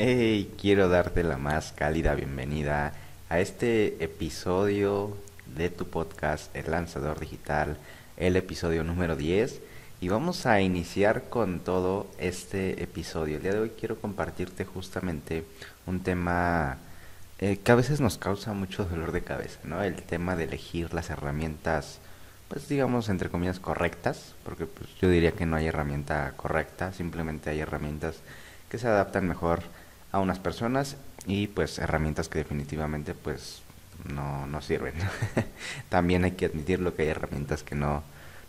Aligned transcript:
Hey, 0.00 0.54
quiero 0.60 0.88
darte 0.88 1.24
la 1.24 1.38
más 1.38 1.72
cálida 1.72 2.14
bienvenida 2.14 2.92
a 3.28 3.40
este 3.40 3.96
episodio 3.98 5.16
de 5.56 5.70
tu 5.70 5.88
podcast 5.88 6.54
El 6.54 6.70
Lanzador 6.70 7.18
Digital, 7.18 7.76
el 8.16 8.36
episodio 8.36 8.84
número 8.84 9.16
10. 9.16 9.60
Y 10.00 10.08
vamos 10.08 10.46
a 10.46 10.60
iniciar 10.60 11.24
con 11.28 11.58
todo 11.58 12.06
este 12.18 12.80
episodio. 12.80 13.38
El 13.38 13.42
día 13.42 13.52
de 13.54 13.58
hoy 13.58 13.70
quiero 13.70 14.00
compartirte 14.00 14.64
justamente 14.64 15.44
un 15.84 15.98
tema 16.04 16.78
eh, 17.40 17.56
que 17.56 17.72
a 17.72 17.74
veces 17.74 18.00
nos 18.00 18.18
causa 18.18 18.52
mucho 18.52 18.84
dolor 18.84 19.10
de 19.10 19.24
cabeza, 19.24 19.58
¿no? 19.64 19.82
El 19.82 20.00
tema 20.04 20.36
de 20.36 20.44
elegir 20.44 20.94
las 20.94 21.10
herramientas, 21.10 21.98
pues 22.46 22.68
digamos, 22.68 23.08
entre 23.08 23.30
comillas, 23.30 23.58
correctas, 23.58 24.36
porque 24.44 24.66
pues, 24.66 24.90
yo 25.02 25.08
diría 25.08 25.32
que 25.32 25.44
no 25.44 25.56
hay 25.56 25.66
herramienta 25.66 26.34
correcta, 26.36 26.92
simplemente 26.92 27.50
hay 27.50 27.58
herramientas 27.58 28.20
que 28.68 28.78
se 28.78 28.86
adaptan 28.86 29.26
mejor 29.26 29.62
a 30.18 30.22
unas 30.22 30.38
personas 30.38 30.96
y 31.26 31.48
pues 31.48 31.78
herramientas 31.78 32.28
que 32.28 32.38
definitivamente 32.38 33.14
pues 33.14 33.62
no, 34.12 34.46
no 34.46 34.60
sirven. 34.62 34.94
También 35.88 36.24
hay 36.24 36.32
que 36.32 36.46
admitir 36.46 36.80
lo 36.80 36.94
que 36.94 37.02
hay 37.02 37.08
herramientas 37.08 37.62
que 37.62 37.74
no, 37.74 38.02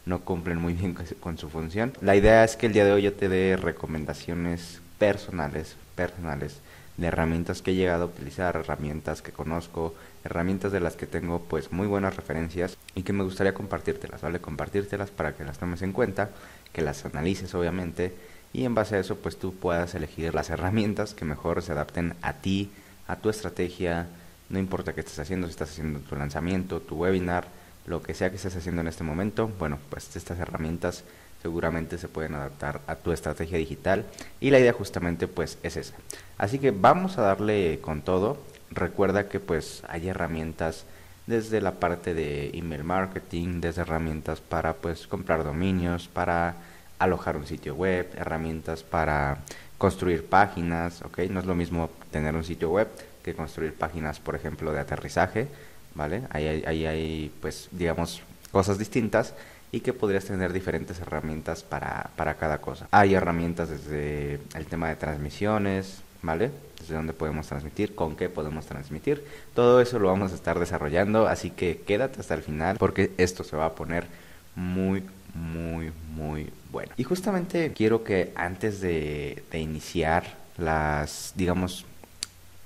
no 0.05 0.21
cumplen 0.21 0.57
muy 0.57 0.73
bien 0.73 0.95
con 1.19 1.37
su 1.37 1.49
función. 1.49 1.93
La 2.01 2.15
idea 2.15 2.43
es 2.43 2.55
que 2.55 2.67
el 2.67 2.73
día 2.73 2.85
de 2.85 2.91
hoy 2.91 3.03
yo 3.03 3.13
te 3.13 3.29
dé 3.29 3.57
recomendaciones 3.57 4.81
personales, 4.97 5.75
personales, 5.95 6.59
de 6.97 7.07
herramientas 7.07 7.61
que 7.61 7.71
he 7.71 7.75
llegado 7.75 8.03
a 8.03 8.07
utilizar, 8.07 8.57
herramientas 8.57 9.21
que 9.21 9.31
conozco, 9.31 9.95
herramientas 10.25 10.73
de 10.73 10.81
las 10.81 10.95
que 10.95 11.07
tengo 11.07 11.39
pues 11.39 11.71
muy 11.71 11.87
buenas 11.87 12.15
referencias 12.15 12.77
y 12.93 13.03
que 13.03 13.13
me 13.13 13.23
gustaría 13.23 13.53
compartírtelas, 13.53 14.21
¿vale? 14.21 14.41
Compartírtelas 14.41 15.09
para 15.09 15.33
que 15.33 15.45
las 15.45 15.57
tomes 15.57 15.81
en 15.81 15.93
cuenta, 15.93 16.29
que 16.73 16.81
las 16.81 17.05
analices 17.05 17.55
obviamente 17.55 18.13
y 18.53 18.65
en 18.65 18.75
base 18.75 18.95
a 18.95 18.99
eso 18.99 19.17
pues 19.17 19.37
tú 19.37 19.53
puedas 19.53 19.95
elegir 19.95 20.33
las 20.33 20.49
herramientas 20.49 21.13
que 21.13 21.25
mejor 21.25 21.61
se 21.61 21.71
adapten 21.71 22.15
a 22.21 22.33
ti, 22.33 22.71
a 23.07 23.15
tu 23.15 23.29
estrategia, 23.29 24.07
no 24.49 24.59
importa 24.59 24.93
qué 24.93 25.01
estés 25.01 25.19
haciendo, 25.19 25.47
si 25.47 25.51
estás 25.51 25.71
haciendo 25.71 25.99
tu 25.99 26.15
lanzamiento, 26.15 26.79
tu 26.79 26.95
webinar, 26.95 27.47
lo 27.85 28.01
que 28.01 28.13
sea 28.13 28.29
que 28.29 28.35
estés 28.35 28.55
haciendo 28.55 28.81
en 28.81 28.87
este 28.87 29.03
momento, 29.03 29.51
bueno, 29.59 29.79
pues 29.89 30.15
estas 30.15 30.39
herramientas 30.39 31.03
seguramente 31.41 31.97
se 31.97 32.07
pueden 32.07 32.35
adaptar 32.35 32.81
a 32.87 32.95
tu 32.95 33.11
estrategia 33.11 33.57
digital 33.57 34.05
y 34.39 34.49
la 34.49 34.59
idea 34.59 34.73
justamente 34.73 35.27
pues 35.27 35.57
es 35.63 35.77
esa. 35.77 35.95
Así 36.37 36.59
que 36.59 36.71
vamos 36.71 37.17
a 37.17 37.21
darle 37.21 37.79
con 37.81 38.01
todo. 38.01 38.37
Recuerda 38.71 39.29
que 39.29 39.39
pues 39.39 39.83
hay 39.87 40.09
herramientas 40.09 40.85
desde 41.27 41.61
la 41.61 41.73
parte 41.73 42.13
de 42.13 42.51
email 42.53 42.83
marketing, 42.83 43.61
desde 43.61 43.81
herramientas 43.81 44.41
para 44.41 44.73
pues 44.73 45.07
comprar 45.07 45.43
dominios, 45.43 46.07
para 46.07 46.55
alojar 46.99 47.37
un 47.37 47.47
sitio 47.47 47.75
web, 47.75 48.11
herramientas 48.15 48.83
para 48.83 49.39
construir 49.77 50.25
páginas, 50.25 51.01
¿ok? 51.01 51.19
No 51.29 51.39
es 51.39 51.45
lo 51.45 51.55
mismo 51.55 51.89
tener 52.11 52.35
un 52.35 52.43
sitio 52.43 52.69
web 52.69 52.87
que 53.23 53.33
construir 53.33 53.73
páginas, 53.73 54.19
por 54.19 54.35
ejemplo, 54.35 54.71
de 54.71 54.79
aterrizaje, 54.79 55.47
¿vale? 55.95 56.23
Ahí 56.29 56.47
hay, 56.47 56.63
ahí 56.65 56.85
hay 56.85 57.31
pues, 57.41 57.69
digamos, 57.71 58.21
cosas 58.51 58.77
distintas 58.77 59.33
y 59.71 59.81
que 59.81 59.93
podrías 59.93 60.25
tener 60.25 60.51
diferentes 60.51 60.99
herramientas 60.99 61.63
para, 61.63 62.09
para 62.15 62.35
cada 62.35 62.59
cosa. 62.59 62.87
Hay 62.91 63.13
herramientas 63.13 63.69
desde 63.69 64.39
el 64.55 64.65
tema 64.65 64.89
de 64.89 64.95
transmisiones, 64.95 66.01
¿vale? 66.21 66.51
Desde 66.79 66.95
dónde 66.95 67.13
podemos 67.13 67.47
transmitir, 67.47 67.95
con 67.95 68.15
qué 68.15 68.29
podemos 68.29 68.65
transmitir. 68.65 69.23
Todo 69.53 69.81
eso 69.81 69.99
lo 69.99 70.07
vamos 70.07 70.31
a 70.31 70.35
estar 70.35 70.59
desarrollando, 70.59 71.27
así 71.27 71.51
que 71.51 71.81
quédate 71.85 72.19
hasta 72.19 72.33
el 72.33 72.41
final 72.41 72.77
porque 72.77 73.11
esto 73.17 73.43
se 73.43 73.55
va 73.55 73.65
a 73.65 73.75
poner 73.75 74.07
muy, 74.55 75.03
muy, 75.33 75.91
muy 76.15 76.51
bueno. 76.71 76.91
Y 76.97 77.03
justamente 77.03 77.73
quiero 77.73 78.03
que 78.03 78.31
antes 78.35 78.81
de, 78.81 79.43
de 79.51 79.59
iniciar 79.59 80.37
las, 80.57 81.33
digamos, 81.35 81.85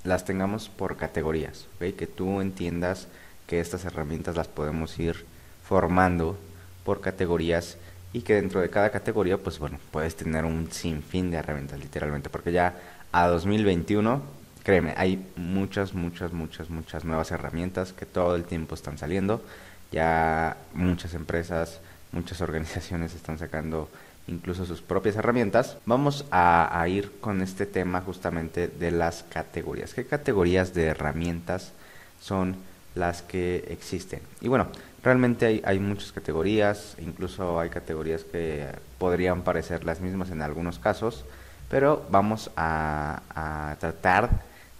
las 0.04 0.24
tengamos 0.24 0.68
por 0.68 0.96
categorías, 0.96 1.66
que 1.78 2.06
tú 2.06 2.40
entiendas 2.40 3.08
que 3.46 3.60
estas 3.60 3.84
herramientas 3.84 4.36
las 4.36 4.48
podemos 4.48 4.98
ir 4.98 5.24
formando 5.66 6.38
por 6.84 7.00
categorías 7.00 7.78
y 8.12 8.22
que 8.22 8.34
dentro 8.34 8.60
de 8.60 8.70
cada 8.70 8.90
categoría, 8.90 9.38
pues 9.38 9.58
bueno, 9.58 9.78
puedes 9.90 10.14
tener 10.14 10.44
un 10.44 10.70
sinfín 10.70 11.30
de 11.30 11.38
herramientas 11.38 11.80
literalmente, 11.80 12.30
porque 12.30 12.52
ya 12.52 12.74
a 13.12 13.26
2021, 13.26 14.22
créeme, 14.62 14.94
hay 14.96 15.26
muchas, 15.36 15.94
muchas, 15.94 16.32
muchas, 16.32 16.70
muchas 16.70 17.04
nuevas 17.04 17.30
herramientas 17.32 17.92
que 17.92 18.06
todo 18.06 18.36
el 18.36 18.44
tiempo 18.44 18.74
están 18.74 18.98
saliendo, 18.98 19.42
ya 19.90 20.56
muchas 20.74 21.14
empresas, 21.14 21.80
muchas 22.14 22.40
organizaciones 22.40 23.14
están 23.14 23.38
sacando 23.38 23.88
incluso 24.26 24.64
sus 24.64 24.80
propias 24.80 25.16
herramientas. 25.16 25.76
Vamos 25.84 26.24
a, 26.30 26.82
ir 26.88 27.12
con 27.20 27.42
este 27.42 27.66
tema 27.66 28.00
justamente 28.00 28.68
de 28.68 28.90
las 28.90 29.24
categorías. 29.24 29.92
¿Qué 29.92 30.06
categorías 30.06 30.72
de 30.72 30.84
herramientas 30.84 31.72
son 32.20 32.56
las 32.94 33.22
que 33.22 33.64
existen? 33.68 34.20
Y 34.40 34.48
bueno, 34.48 34.68
Realmente 35.04 35.44
hay, 35.44 35.62
hay, 35.66 35.78
muchas 35.80 36.12
categorías, 36.12 36.96
incluso 36.98 37.60
hay 37.60 37.68
categorías 37.68 38.24
que 38.24 38.68
podrían 38.96 39.42
parecer 39.42 39.84
las 39.84 40.00
mismas 40.00 40.30
en 40.30 40.40
algunos 40.40 40.78
casos, 40.78 41.26
pero 41.68 42.06
vamos 42.08 42.50
a, 42.56 43.20
a 43.34 43.76
tratar 43.80 44.30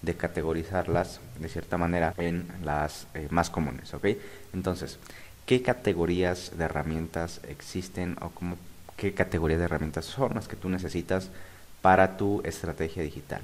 de 0.01 0.15
categorizarlas 0.17 1.21
de 1.39 1.49
cierta 1.49 1.77
manera 1.77 2.15
en 2.17 2.49
las 2.65 3.07
eh, 3.13 3.29
más 3.31 3.51
comunes, 3.51 3.93
¿ok? 3.93 4.07
Entonces, 4.55 4.99
¿qué 5.47 5.63
categorías 5.63 6.53
de 6.57 6.65
herramientas 6.65 7.41
existen 7.49 8.17
o 8.21 8.31
cómo, 8.31 8.57
qué 8.97 9.15
categorías 9.15 9.59
de 9.59 9.67
herramientas 9.67 10.05
son 10.05 10.35
las 10.35 10.49
que 10.49 10.57
tú 10.57 10.69
necesitas 10.69 11.31
para 11.83 12.17
tu 12.17 12.41
estrategia 12.45 13.03
digital? 13.03 13.43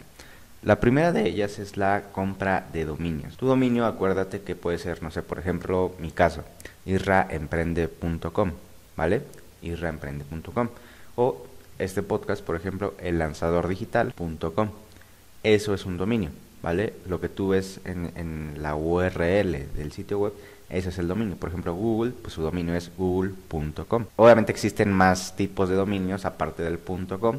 La 0.63 0.79
primera 0.79 1.11
de 1.11 1.27
ellas 1.27 1.59
es 1.59 1.79
la 1.79 2.05
compra 2.13 2.67
de 2.71 2.85
dominios. 2.85 3.39
Tu 3.39 3.47
dominio, 3.47 3.87
acuérdate 3.87 4.43
que 4.43 4.55
puede 4.55 4.77
ser, 4.77 5.03
no 5.03 5.11
sé, 5.11 5.23
por 5.23 5.39
ejemplo, 5.39 5.95
mi 5.99 6.11
caso, 6.11 6.45
irraemprende.com, 6.85 8.53
¿vale? 8.95 9.23
irraemprende.com. 9.63 10.69
O 11.17 11.47
este 11.79 12.03
podcast, 12.03 12.45
por 12.45 12.57
ejemplo, 12.57 12.93
ellanzadordigital.com. 12.99 14.71
Eso 15.43 15.73
es 15.73 15.87
un 15.87 15.97
dominio, 15.97 16.29
¿vale? 16.63 16.93
Lo 17.09 17.23
que 17.23 17.31
tú 17.31 17.49
ves 17.49 17.81
en, 17.87 18.13
en 18.15 18.63
la 18.63 18.77
URL 18.77 19.75
del 19.75 19.93
sitio 19.93 20.19
web, 20.19 20.35
ese 20.71 20.91
es 20.91 20.99
el 20.99 21.09
dominio. 21.09 21.37
Por 21.37 21.49
ejemplo, 21.49 21.75
Google, 21.75 22.13
pues 22.13 22.35
su 22.35 22.43
dominio 22.43 22.75
es 22.75 22.91
google.com. 22.97 24.07
Obviamente 24.17 24.53
existen 24.53 24.93
más 24.93 25.37
tipos 25.37 25.69
de 25.69 25.75
dominios 25.75 26.25
aparte 26.25 26.63
del 26.63 26.79
.com, 26.79 27.39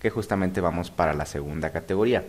que 0.00 0.10
justamente 0.10 0.60
vamos 0.60 0.90
para 0.90 1.14
la 1.14 1.26
segunda 1.26 1.70
categoría. 1.70 2.24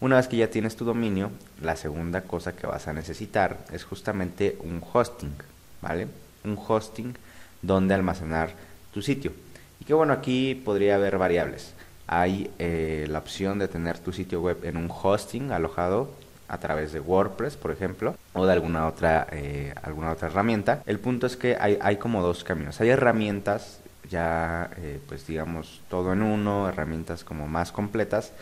Una 0.00 0.16
vez 0.16 0.28
que 0.28 0.36
ya 0.36 0.50
tienes 0.50 0.76
tu 0.76 0.84
dominio, 0.84 1.30
la 1.62 1.76
segunda 1.76 2.22
cosa 2.22 2.52
que 2.52 2.66
vas 2.66 2.88
a 2.88 2.92
necesitar 2.92 3.58
es 3.72 3.84
justamente 3.84 4.58
un 4.60 4.82
hosting, 4.92 5.34
¿vale? 5.80 6.08
Un 6.44 6.58
hosting 6.58 7.14
donde 7.62 7.94
almacenar 7.94 8.50
tu 8.92 9.00
sitio. 9.00 9.32
Y 9.80 9.84
que 9.84 9.94
bueno, 9.94 10.12
aquí 10.12 10.54
podría 10.54 10.96
haber 10.96 11.16
variables 11.16 11.74
hay 12.06 12.50
eh, 12.58 13.06
la 13.08 13.18
opción 13.18 13.58
de 13.58 13.68
tener 13.68 13.98
tu 13.98 14.12
sitio 14.12 14.40
web 14.40 14.58
en 14.64 14.76
un 14.76 14.90
hosting 14.90 15.52
alojado 15.52 16.10
a 16.48 16.58
través 16.58 16.92
de 16.92 17.00
WordPress, 17.00 17.56
por 17.56 17.70
ejemplo, 17.70 18.14
o 18.34 18.44
de 18.44 18.52
alguna 18.52 18.86
otra, 18.86 19.26
eh, 19.32 19.72
alguna 19.82 20.12
otra 20.12 20.28
herramienta. 20.28 20.82
El 20.86 21.00
punto 21.00 21.26
es 21.26 21.36
que 21.36 21.56
hay, 21.58 21.78
hay 21.80 21.96
como 21.96 22.22
dos 22.22 22.44
caminos. 22.44 22.80
Hay 22.80 22.90
herramientas 22.90 23.80
ya, 24.10 24.70
eh, 24.76 25.00
pues 25.08 25.26
digamos, 25.26 25.80
todo 25.88 26.12
en 26.12 26.22
uno, 26.22 26.68
herramientas 26.68 27.24
como 27.24 27.48
más 27.48 27.72
completas, 27.72 28.32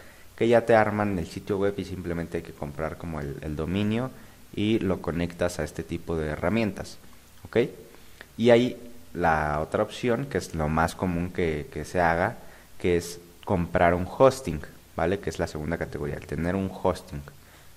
que 0.43 0.49
ya 0.49 0.67
te 0.67 0.75
arman 0.75 1.21
el 1.21 1.29
sitio 1.29 1.57
web 1.57 1.75
y 1.77 1.85
simplemente 1.85 2.39
hay 2.39 2.43
que 2.43 2.51
comprar 2.51 2.97
como 2.97 3.21
el, 3.21 3.55
dominio 3.55 4.11
y 4.53 4.81
lo 4.81 5.01
conectas 5.01 5.61
a 5.61 5.63
este 5.63 5.85
tipo 5.85 6.17
de 6.17 6.31
herramientas. 6.31 6.99
¿Ok? 7.45 7.59
Y 8.37 8.51
hay 8.51 8.77
la 9.15 9.61
otra 9.61 9.85
opción, 9.85 10.27
que 10.27 10.39
es 10.39 10.57
lo 10.57 10.69
más 10.69 10.97
común 10.97 11.31
que, 11.31 11.85
se 11.85 12.01
haga, 12.01 12.39
que 12.81 12.97
es 12.97 13.21
comprar 13.45 13.95
un 13.95 14.05
hosting, 14.05 14.61
¿vale? 14.97 15.21
Que 15.21 15.31
es 15.31 15.39
la 15.39 15.47
segunda 15.47 15.79
categoría, 15.79 16.17
el 16.17 16.27
tener 16.27 16.57
un 16.57 16.73
hosting. 16.73 17.23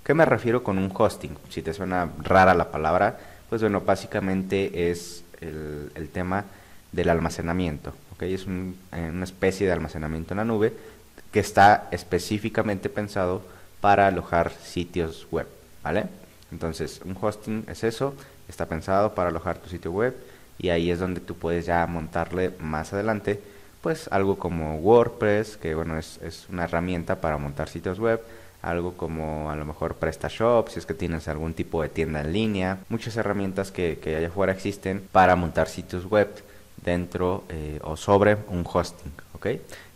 ¿Qué 0.03 0.15
me 0.15 0.25
refiero 0.25 0.63
con 0.63 0.79
un 0.79 0.91
hosting? 0.91 1.37
Si 1.49 1.61
te 1.61 1.71
suena 1.71 2.09
rara 2.23 2.55
la 2.55 2.71
palabra, 2.71 3.19
pues 3.47 3.61
bueno, 3.61 3.81
básicamente 3.81 4.89
es 4.89 5.23
el, 5.39 6.09
tema 6.11 6.45
del 6.91 7.09
almacenamiento. 7.09 7.93
¿okay? 8.15 8.33
Es 8.33 8.47
eh, 8.47 9.09
una 9.11 9.23
especie 9.23 9.67
de 9.67 9.73
almacenamiento 9.73 10.33
en 10.33 10.37
la 10.39 10.45
nube 10.45 10.94
que 11.35 11.41
está 11.41 11.89
específicamente 11.91 12.87
pensado 12.87 13.41
para 13.81 14.07
alojar 14.07 14.53
sitios 14.53 15.27
web. 15.31 15.45
¿vale? 15.83 16.05
Entonces, 16.49 17.01
un 17.03 17.17
hosting 17.19 17.65
es 17.67 17.83
eso, 17.83 18.13
está 18.47 18.67
pensado 18.67 19.13
para 19.13 19.31
alojar 19.31 19.57
tu 19.57 19.69
sitio 19.69 19.91
web 19.91 20.15
y 20.57 20.69
ahí 20.69 20.89
es 20.89 20.99
donde 20.99 21.19
tú 21.19 21.35
puedes 21.35 21.65
ya 21.65 21.85
montarle 21.87 22.51
más 22.61 22.93
adelante 22.93 23.41
pues 23.81 24.07
algo 24.13 24.39
como 24.39 24.77
WordPress, 24.77 25.57
que 25.57 25.75
bueno, 25.75 25.99
es, 25.99 26.21
es 26.23 26.47
una 26.49 26.63
herramienta 26.63 27.19
para 27.19 27.37
montar 27.37 27.67
sitios 27.67 27.99
web, 27.99 28.21
algo 28.61 28.93
como 28.93 29.51
a 29.51 29.57
lo 29.57 29.65
mejor 29.65 29.95
PrestaShop, 29.95 30.69
si 30.69 30.79
es 30.79 30.85
que 30.85 30.93
tienes 30.93 31.27
algún 31.27 31.53
tipo 31.53 31.81
de 31.81 31.89
tienda 31.89 32.21
en 32.21 32.31
línea, 32.31 32.77
muchas 32.87 33.17
herramientas 33.17 33.73
que, 33.73 33.99
que 34.01 34.15
allá 34.15 34.29
afuera 34.29 34.53
existen 34.53 35.05
para 35.11 35.35
montar 35.35 35.67
sitios 35.67 36.05
web 36.05 36.29
dentro 36.77 37.43
eh, 37.49 37.79
o 37.83 37.97
sobre 37.97 38.37
un 38.47 38.65
hosting, 38.65 39.11
¿ok? 39.33 39.47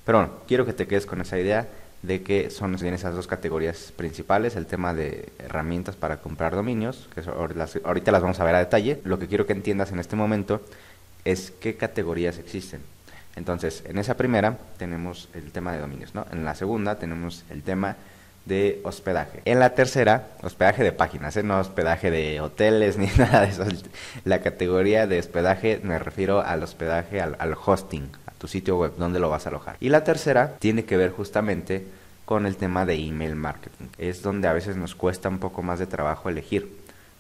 Pero 0.10 0.22
bueno, 0.22 0.34
quiero 0.48 0.66
que 0.66 0.74
te 0.74 0.88
quedes 0.88 1.06
con 1.06 1.22
esa 1.22 1.38
idea 1.38 1.68
de 2.02 2.24
que 2.24 2.50
son 2.50 2.74
esas 2.74 3.14
dos 3.14 3.28
categorías 3.28 3.94
principales, 3.96 4.56
el 4.56 4.66
tema 4.66 4.96
de 4.96 5.30
herramientas 5.38 5.96
para 5.96 6.18
comprar 6.18 6.56
dominios, 6.56 7.08
que 7.14 7.22
ahorita 7.30 8.12
las 8.12 8.22
vamos 8.24 8.40
a 8.40 8.44
ver 8.44 8.56
a 8.56 8.58
detalle. 8.58 9.02
Lo 9.04 9.20
que 9.20 9.28
quiero 9.28 9.46
que 9.46 9.54
entiendas 9.54 9.92
en 9.92 10.00
este 10.00 10.16
momento 10.16 10.64
es 11.26 11.52
qué 11.52 11.76
categorías 11.76 12.40
existen. 12.40 12.82
Entonces, 13.36 13.84
en 13.86 14.00
esa 14.00 14.18
primera 14.18 14.58
tenemos 14.80 15.30
el 15.36 15.52
tema 15.52 15.74
de 15.74 15.82
dominios, 15.82 16.16
¿no? 16.16 16.26
En 16.32 16.44
la 16.44 16.56
segunda 16.56 16.96
tenemos 16.98 17.46
el 17.52 17.62
tema 17.62 17.96
de 18.46 18.82
hospedaje. 18.84 19.44
En 19.46 19.60
la 19.60 19.76
tercera, 19.76 20.30
hospedaje 20.42 20.84
de 20.84 20.92
páginas, 20.92 21.38
¿eh? 21.38 21.44
no 21.44 21.60
hospedaje 21.60 22.10
de 22.10 22.42
hoteles 22.42 22.98
ni 22.98 23.06
nada 23.16 23.42
de 23.42 23.50
eso. 23.50 23.64
La 24.26 24.42
categoría 24.42 25.06
de 25.06 25.20
hospedaje 25.20 25.80
me 25.84 26.00
refiero 26.00 26.42
al 26.42 26.64
hospedaje, 26.64 27.22
al, 27.22 27.36
al 27.38 27.54
hosting, 27.54 28.10
tu 28.40 28.48
sitio 28.48 28.78
web, 28.78 28.94
donde 28.98 29.20
lo 29.20 29.30
vas 29.30 29.46
a 29.46 29.50
alojar. 29.50 29.78
Y 29.80 29.90
la 29.90 30.04
tercera 30.04 30.56
tiene 30.58 30.86
que 30.86 30.98
ver 30.98 31.12
justamente 31.12 31.86
con 32.26 32.46
el 32.46 32.58
tema 32.58 32.86
de 32.86 32.96
email 32.96 33.36
marketing. 33.36 33.86
Es 33.98 34.24
donde 34.24 34.48
a 34.48 34.54
veces 34.54 34.76
nos 34.76 34.96
cuesta 34.96 35.30
un 35.30 35.40
poco 35.40 35.62
más 35.62 35.78
de 35.78 35.86
trabajo 35.86 36.30
elegir, 36.30 36.72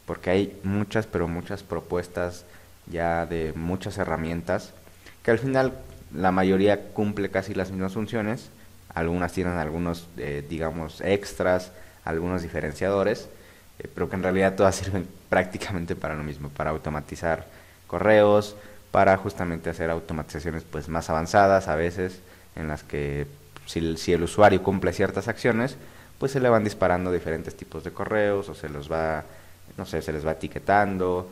porque 0.05 0.31
hay 0.31 0.59
muchas, 0.63 1.05
pero 1.05 1.27
muchas 1.27 1.61
propuestas 1.61 2.45
ya 2.87 3.25
de 3.27 3.53
muchas 3.55 3.99
herramientas 3.99 4.73
que 5.23 5.31
al 5.31 5.39
final 5.39 5.73
la 6.13 6.31
mayoría 6.31 6.87
cumple 6.93 7.29
casi 7.29 7.53
las 7.53 7.71
mismas 7.71 7.93
funciones, 7.93 8.49
algunas 8.93 9.33
tienen 9.33 9.53
algunos, 9.53 10.07
eh, 10.17 10.43
digamos, 10.49 11.01
extras, 11.01 11.71
algunos 12.03 12.41
diferenciadores, 12.41 13.29
eh, 13.79 13.87
pero 13.93 14.09
que 14.09 14.15
en 14.15 14.23
realidad 14.23 14.55
todas 14.55 14.75
sirven 14.77 15.07
prácticamente 15.29 15.95
para 15.95 16.15
lo 16.15 16.23
mismo, 16.23 16.49
para 16.49 16.71
automatizar 16.71 17.45
correos, 17.87 18.55
para 18.91 19.17
justamente 19.17 19.69
hacer 19.69 19.89
automatizaciones 19.89 20.63
pues 20.63 20.89
más 20.89 21.09
avanzadas 21.09 21.67
a 21.67 21.75
veces, 21.75 22.21
en 22.55 22.67
las 22.67 22.83
que 22.83 23.27
si, 23.65 24.13
el 24.13 24.23
usuario 24.23 24.63
cumple 24.63 24.93
ciertas 24.93 25.27
acciones, 25.27 25.77
pues 26.17 26.31
se 26.31 26.39
le 26.39 26.49
van 26.49 26.63
disparando 26.63 27.11
diferentes 27.11 27.55
tipos 27.55 27.83
de 27.83 27.91
correos 27.91 28.49
o 28.49 28.55
se 28.55 28.67
los 28.67 28.91
va, 28.91 29.23
no 29.77 29.85
sé, 29.85 30.01
se 30.01 30.11
les 30.11 30.25
va 30.25 30.31
etiquetando, 30.31 31.29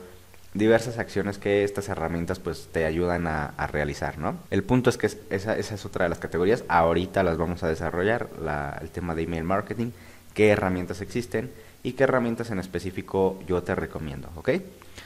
diversas 0.54 0.98
acciones 0.98 1.38
que 1.38 1.64
estas 1.64 1.88
herramientas 1.88 2.38
pues 2.38 2.68
te 2.72 2.84
ayudan 2.84 3.26
a, 3.26 3.52
realizar, 3.70 4.18
¿no? 4.18 4.38
El 4.50 4.62
punto 4.62 4.88
es 4.88 4.96
que 4.96 5.06
esa, 5.06 5.56
esa, 5.56 5.74
es 5.74 5.84
otra 5.84 6.04
de 6.04 6.08
las 6.08 6.18
categorías, 6.18 6.64
ahorita 6.68 7.22
las 7.22 7.36
vamos 7.36 7.62
a 7.64 7.68
desarrollar, 7.68 8.28
la, 8.40 8.78
el 8.80 8.90
tema 8.90 9.14
de 9.14 9.22
email 9.22 9.44
marketing, 9.44 9.90
qué 10.32 10.50
herramientas 10.50 11.00
existen 11.00 11.50
y 11.82 11.92
qué 11.92 12.04
herramientas 12.04 12.50
en 12.50 12.60
específico 12.60 13.38
yo 13.46 13.62
te 13.62 13.74
recomiendo, 13.74 14.30
¿ok? 14.36 14.50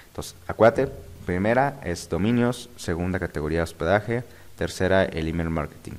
Entonces, 0.09 0.37
acuérdate, 0.47 0.91
primera 1.23 1.81
es 1.85 2.09
dominios, 2.09 2.69
segunda 2.77 3.19
categoría 3.19 3.63
hospedaje, 3.63 4.25
tercera 4.57 5.05
el 5.05 5.29
email 5.29 5.51
marketing. 5.51 5.93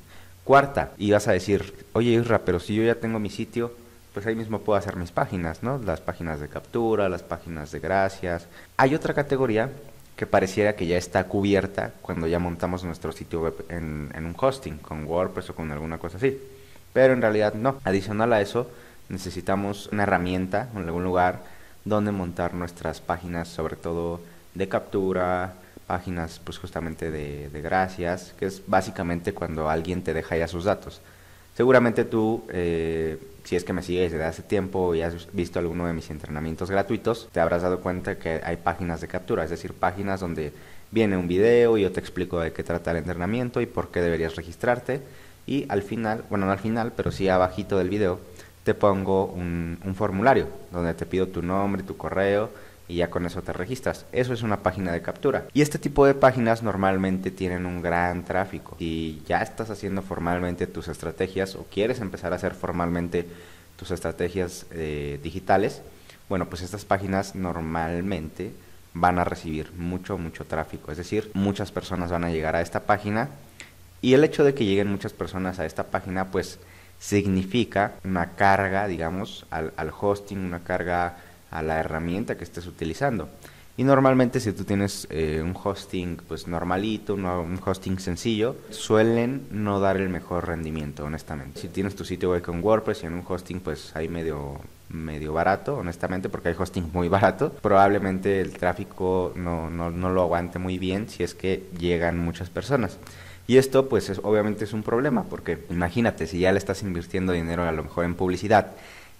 Cuarta, 0.44 0.92
y 0.98 1.10
vas 1.10 1.26
a 1.26 1.32
decir, 1.32 1.86
oye 1.94 2.10
Isra, 2.10 2.40
pero 2.40 2.60
si 2.60 2.74
yo 2.74 2.82
ya 2.82 2.96
tengo 2.96 3.18
mi 3.18 3.30
sitio, 3.30 3.72
pues 4.14 4.26
ahí 4.26 4.36
mismo 4.36 4.60
puedo 4.60 4.78
hacer 4.78 4.96
mis 4.96 5.10
páginas, 5.10 5.62
¿no? 5.62 5.78
Las 5.78 6.00
páginas 6.00 6.38
de 6.38 6.48
captura, 6.48 7.08
las 7.08 7.22
páginas 7.22 7.72
de 7.72 7.80
gracias. 7.80 8.46
Hay 8.76 8.94
otra 8.94 9.12
categoría 9.12 9.70
que 10.16 10.26
pareciera 10.26 10.76
que 10.76 10.86
ya 10.86 10.96
está 10.96 11.24
cubierta 11.24 11.92
cuando 12.00 12.28
ya 12.28 12.38
montamos 12.38 12.84
nuestro 12.84 13.10
sitio 13.10 13.42
web 13.42 13.64
en, 13.68 14.12
un 14.16 14.36
hosting, 14.38 14.78
con 14.78 15.04
WordPress 15.04 15.50
o 15.50 15.54
con 15.56 15.72
alguna 15.72 15.98
cosa 15.98 16.18
así. 16.18 16.38
Pero 16.92 17.12
en 17.12 17.22
realidad 17.22 17.54
no. 17.54 17.80
Adicional 17.82 18.32
a 18.32 18.40
eso, 18.40 18.70
necesitamos 19.08 19.88
una 19.88 20.04
herramienta 20.04 20.68
en 20.72 20.82
algún 20.84 21.02
lugar 21.02 21.42
donde 21.84 22.12
montar 22.12 22.54
nuestras 22.54 23.00
páginas, 23.00 23.48
sobre 23.48 23.74
todo 23.74 24.20
de 24.54 24.68
captura, 24.68 25.54
páginas 25.86 26.40
pues 26.42 26.58
justamente 26.58 27.10
de, 27.10 27.48
de 27.50 27.60
gracias, 27.62 28.34
que 28.38 28.46
es 28.46 28.62
básicamente 28.66 29.34
cuando 29.34 29.68
alguien 29.68 30.02
te 30.02 30.14
deja 30.14 30.36
ya 30.36 30.48
sus 30.48 30.64
datos. 30.64 31.00
Seguramente 31.56 32.04
tú, 32.04 32.44
eh, 32.48 33.16
si 33.44 33.54
es 33.54 33.62
que 33.62 33.72
me 33.72 33.82
sigues 33.82 34.10
desde 34.10 34.24
hace 34.24 34.42
tiempo 34.42 34.94
y 34.94 35.02
has 35.02 35.32
visto 35.32 35.60
alguno 35.60 35.86
de 35.86 35.92
mis 35.92 36.10
entrenamientos 36.10 36.68
gratuitos, 36.68 37.28
te 37.30 37.38
habrás 37.38 37.62
dado 37.62 37.80
cuenta 37.80 38.18
que 38.18 38.40
hay 38.42 38.56
páginas 38.56 39.00
de 39.00 39.06
captura, 39.06 39.44
es 39.44 39.50
decir, 39.50 39.72
páginas 39.72 40.20
donde 40.20 40.52
viene 40.90 41.16
un 41.16 41.28
video 41.28 41.78
y 41.78 41.82
yo 41.82 41.92
te 41.92 42.00
explico 42.00 42.40
de 42.40 42.52
qué 42.52 42.64
trata 42.64 42.90
el 42.90 42.96
entrenamiento 42.96 43.60
y 43.60 43.66
por 43.66 43.90
qué 43.90 44.00
deberías 44.00 44.34
registrarte. 44.34 45.00
Y 45.46 45.66
al 45.68 45.82
final, 45.82 46.24
bueno, 46.28 46.46
no 46.46 46.52
al 46.52 46.58
final, 46.58 46.92
pero 46.96 47.12
sí 47.12 47.28
abajito 47.28 47.78
del 47.78 47.88
video, 47.88 48.18
te 48.64 48.74
pongo 48.74 49.26
un, 49.26 49.78
un 49.84 49.94
formulario 49.94 50.48
donde 50.72 50.94
te 50.94 51.06
pido 51.06 51.28
tu 51.28 51.42
nombre, 51.42 51.82
tu 51.84 51.96
correo 51.96 52.50
y 52.88 52.96
ya 52.96 53.10
con 53.10 53.26
eso 53.26 53.42
te 53.42 53.52
registras. 53.52 54.06
Eso 54.12 54.32
es 54.32 54.42
una 54.42 54.62
página 54.62 54.92
de 54.92 55.02
captura. 55.02 55.46
Y 55.52 55.62
este 55.62 55.78
tipo 55.78 56.06
de 56.06 56.14
páginas 56.14 56.62
normalmente 56.62 57.30
tienen 57.30 57.66
un 57.66 57.82
gran 57.82 58.24
tráfico. 58.24 58.76
Si 58.78 59.22
ya 59.26 59.42
estás 59.42 59.70
haciendo 59.70 60.02
formalmente 60.02 60.66
tus 60.66 60.88
estrategias 60.88 61.54
o 61.56 61.66
quieres 61.70 62.00
empezar 62.00 62.32
a 62.32 62.36
hacer 62.36 62.54
formalmente 62.54 63.26
tus 63.76 63.90
estrategias 63.90 64.66
eh, 64.70 65.18
digitales, 65.22 65.82
bueno, 66.28 66.48
pues 66.48 66.62
estas 66.62 66.84
páginas 66.84 67.34
normalmente 67.34 68.52
van 68.92 69.18
a 69.18 69.24
recibir 69.24 69.72
mucho, 69.72 70.18
mucho 70.18 70.44
tráfico. 70.44 70.92
Es 70.92 70.98
decir, 70.98 71.30
muchas 71.34 71.72
personas 71.72 72.10
van 72.10 72.24
a 72.24 72.30
llegar 72.30 72.54
a 72.54 72.60
esta 72.60 72.80
página 72.80 73.30
y 74.00 74.14
el 74.14 74.22
hecho 74.22 74.44
de 74.44 74.54
que 74.54 74.64
lleguen 74.64 74.90
muchas 74.90 75.12
personas 75.12 75.58
a 75.58 75.66
esta 75.66 75.84
página, 75.84 76.30
pues 76.30 76.58
significa 76.98 77.94
una 78.04 78.32
carga, 78.36 78.86
digamos, 78.86 79.46
al, 79.50 79.72
al 79.76 79.90
hosting, 79.98 80.38
una 80.38 80.62
carga 80.62 81.16
a 81.50 81.62
la 81.62 81.80
herramienta 81.80 82.36
que 82.36 82.44
estés 82.44 82.66
utilizando. 82.66 83.28
Y 83.76 83.82
normalmente 83.82 84.38
si 84.38 84.52
tú 84.52 84.62
tienes 84.62 85.08
eh, 85.10 85.40
un 85.42 85.56
hosting 85.60 86.18
pues 86.28 86.46
normalito, 86.46 87.14
un 87.14 87.60
hosting 87.64 87.98
sencillo, 87.98 88.54
suelen 88.70 89.48
no 89.50 89.80
dar 89.80 89.96
el 89.96 90.08
mejor 90.08 90.46
rendimiento, 90.46 91.04
honestamente. 91.04 91.60
Si 91.60 91.68
tienes 91.68 91.96
tu 91.96 92.04
sitio 92.04 92.30
web 92.30 92.42
con 92.42 92.62
WordPress 92.62 93.02
y 93.02 93.06
en 93.06 93.14
un 93.14 93.24
hosting 93.26 93.60
pues 93.60 93.94
hay 93.96 94.08
medio 94.08 94.60
medio 94.88 95.32
barato, 95.32 95.76
honestamente, 95.76 96.28
porque 96.28 96.50
hay 96.50 96.54
hosting 96.56 96.90
muy 96.92 97.08
barato, 97.08 97.50
probablemente 97.50 98.40
el 98.40 98.52
tráfico 98.52 99.32
no, 99.34 99.68
no, 99.70 99.90
no 99.90 100.10
lo 100.10 100.22
aguante 100.22 100.58
muy 100.58 100.78
bien 100.78 101.08
si 101.08 101.24
es 101.24 101.34
que 101.34 101.64
llegan 101.78 102.18
muchas 102.18 102.50
personas. 102.50 102.98
Y 103.46 103.58
esto 103.58 103.88
pues 103.88 104.08
es, 104.08 104.20
obviamente 104.22 104.64
es 104.64 104.72
un 104.72 104.82
problema, 104.82 105.24
porque 105.24 105.58
imagínate, 105.68 106.26
si 106.26 106.38
ya 106.38 106.52
le 106.52 106.58
estás 106.58 106.82
invirtiendo 106.82 107.32
dinero 107.32 107.64
a 107.64 107.72
lo 107.72 107.82
mejor 107.82 108.04
en 108.04 108.14
publicidad 108.14 108.72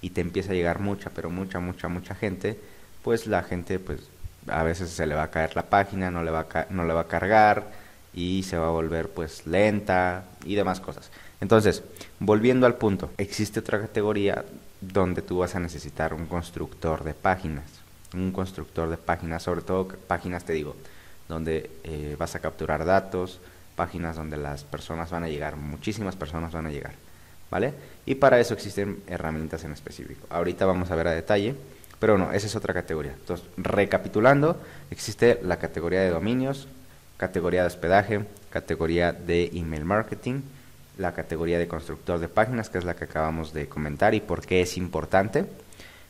y 0.04 0.10
te 0.10 0.20
empieza 0.20 0.52
a 0.52 0.54
llegar 0.54 0.80
mucha, 0.80 1.08
pero 1.08 1.30
mucha, 1.30 1.60
mucha, 1.60 1.88
mucha 1.88 2.14
gente, 2.14 2.60
pues 3.02 3.26
la 3.26 3.42
gente 3.42 3.78
pues 3.78 4.00
a 4.48 4.62
veces 4.62 4.90
se 4.90 5.06
le 5.06 5.14
va 5.14 5.22
a 5.22 5.30
caer 5.30 5.56
la 5.56 5.62
página, 5.62 6.10
no 6.10 6.22
le 6.22 6.30
va 6.30 6.40
a, 6.40 6.66
no 6.68 6.84
le 6.84 6.92
va 6.92 7.00
a 7.00 7.08
cargar 7.08 7.72
y 8.12 8.42
se 8.42 8.58
va 8.58 8.66
a 8.66 8.70
volver 8.70 9.08
pues 9.08 9.46
lenta 9.46 10.24
y 10.44 10.56
demás 10.56 10.80
cosas. 10.80 11.10
Entonces, 11.40 11.82
volviendo 12.18 12.66
al 12.66 12.74
punto, 12.74 13.12
existe 13.16 13.60
otra 13.60 13.80
categoría 13.80 14.44
donde 14.82 15.22
tú 15.22 15.38
vas 15.38 15.54
a 15.54 15.60
necesitar 15.60 16.12
un 16.12 16.26
constructor 16.26 17.02
de 17.02 17.14
páginas, 17.14 17.64
un 18.12 18.30
constructor 18.30 18.90
de 18.90 18.98
páginas, 18.98 19.42
sobre 19.42 19.62
todo 19.62 19.88
páginas 19.88 20.44
te 20.44 20.52
digo, 20.52 20.76
donde 21.30 21.70
eh, 21.82 22.14
vas 22.18 22.34
a 22.34 22.40
capturar 22.40 22.84
datos, 22.84 23.40
páginas 23.74 24.16
donde 24.16 24.36
las 24.36 24.64
personas 24.64 25.10
van 25.10 25.24
a 25.24 25.30
llegar, 25.30 25.56
muchísimas 25.56 26.14
personas 26.14 26.52
van 26.52 26.66
a 26.66 26.70
llegar. 26.70 26.92
Y 28.06 28.16
para 28.16 28.40
eso 28.40 28.54
existen 28.54 29.02
herramientas 29.06 29.64
en 29.64 29.72
específico. 29.72 30.26
Ahorita 30.30 30.66
vamos 30.66 30.90
a 30.90 30.96
ver 30.96 31.08
a 31.08 31.12
detalle, 31.12 31.54
pero 31.98 32.18
no, 32.18 32.32
esa 32.32 32.46
es 32.46 32.56
otra 32.56 32.74
categoría. 32.74 33.12
Entonces, 33.12 33.46
recapitulando, 33.56 34.60
existe 34.90 35.40
la 35.42 35.58
categoría 35.58 36.00
de 36.00 36.10
dominios, 36.10 36.68
categoría 37.16 37.62
de 37.62 37.68
hospedaje, 37.68 38.24
categoría 38.50 39.12
de 39.12 39.50
email 39.54 39.84
marketing, 39.84 40.42
la 40.98 41.12
categoría 41.12 41.58
de 41.58 41.68
constructor 41.68 42.18
de 42.18 42.28
páginas, 42.28 42.68
que 42.68 42.78
es 42.78 42.84
la 42.84 42.94
que 42.94 43.04
acabamos 43.04 43.52
de 43.52 43.68
comentar 43.68 44.14
y 44.14 44.20
por 44.20 44.44
qué 44.44 44.60
es 44.60 44.76
importante. 44.76 45.46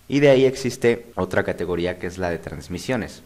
Y 0.09 0.21
de 0.21 0.31
ahí 0.31 0.45
existe 0.45 1.07
otra 1.15 1.45
categoría 1.45 1.99
que 1.99 2.07
es 2.07 2.19
la 2.19 2.31
de 2.31 2.39
transmisiones. 2.39 3.23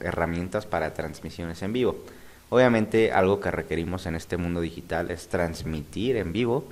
Herramientas 0.00 0.66
para 0.66 0.94
transmisiones 0.94 1.62
en 1.62 1.72
vivo. 1.72 2.04
Obviamente 2.50 3.12
algo 3.12 3.40
que 3.40 3.50
requerimos 3.50 4.06
en 4.06 4.14
este 4.14 4.36
mundo 4.36 4.60
digital 4.60 5.10
es 5.10 5.28
transmitir 5.28 6.16
en 6.16 6.32
vivo 6.32 6.68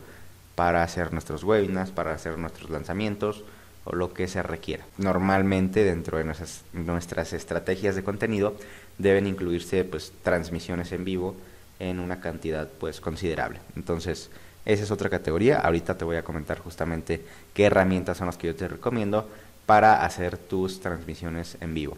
para 0.58 0.82
hacer 0.82 1.12
nuestros 1.12 1.44
webinars, 1.44 1.92
para 1.92 2.12
hacer 2.12 2.36
nuestros 2.36 2.68
lanzamientos 2.68 3.44
o 3.84 3.94
lo 3.94 4.12
que 4.12 4.26
se 4.26 4.42
requiera. 4.42 4.84
Normalmente 4.96 5.84
dentro 5.84 6.18
de 6.18 6.24
nuestras, 6.24 7.32
estrategias 7.32 7.94
de 7.94 8.02
contenido 8.02 8.56
deben 8.98 9.28
incluirse 9.28 9.84
pues 9.84 10.12
transmisiones 10.24 10.90
en 10.90 11.04
vivo 11.04 11.36
en 11.78 12.00
una 12.00 12.18
cantidad 12.18 12.68
pues 12.80 13.00
considerable. 13.00 13.60
Entonces, 13.76 14.30
esa 14.66 14.82
es 14.82 14.90
otra 14.90 15.08
categoría. 15.08 15.60
Ahorita 15.60 15.96
te 15.96 16.04
voy 16.04 16.16
a 16.16 16.24
comentar 16.24 16.58
justamente 16.58 17.24
qué 17.54 17.66
herramientas 17.66 18.16
son 18.16 18.26
las 18.26 18.36
que 18.36 18.48
yo 18.48 18.56
te 18.56 18.66
recomiendo 18.66 19.30
para 19.64 20.04
hacer 20.04 20.38
tus 20.38 20.80
transmisiones 20.80 21.56
en 21.60 21.72
vivo. 21.72 21.96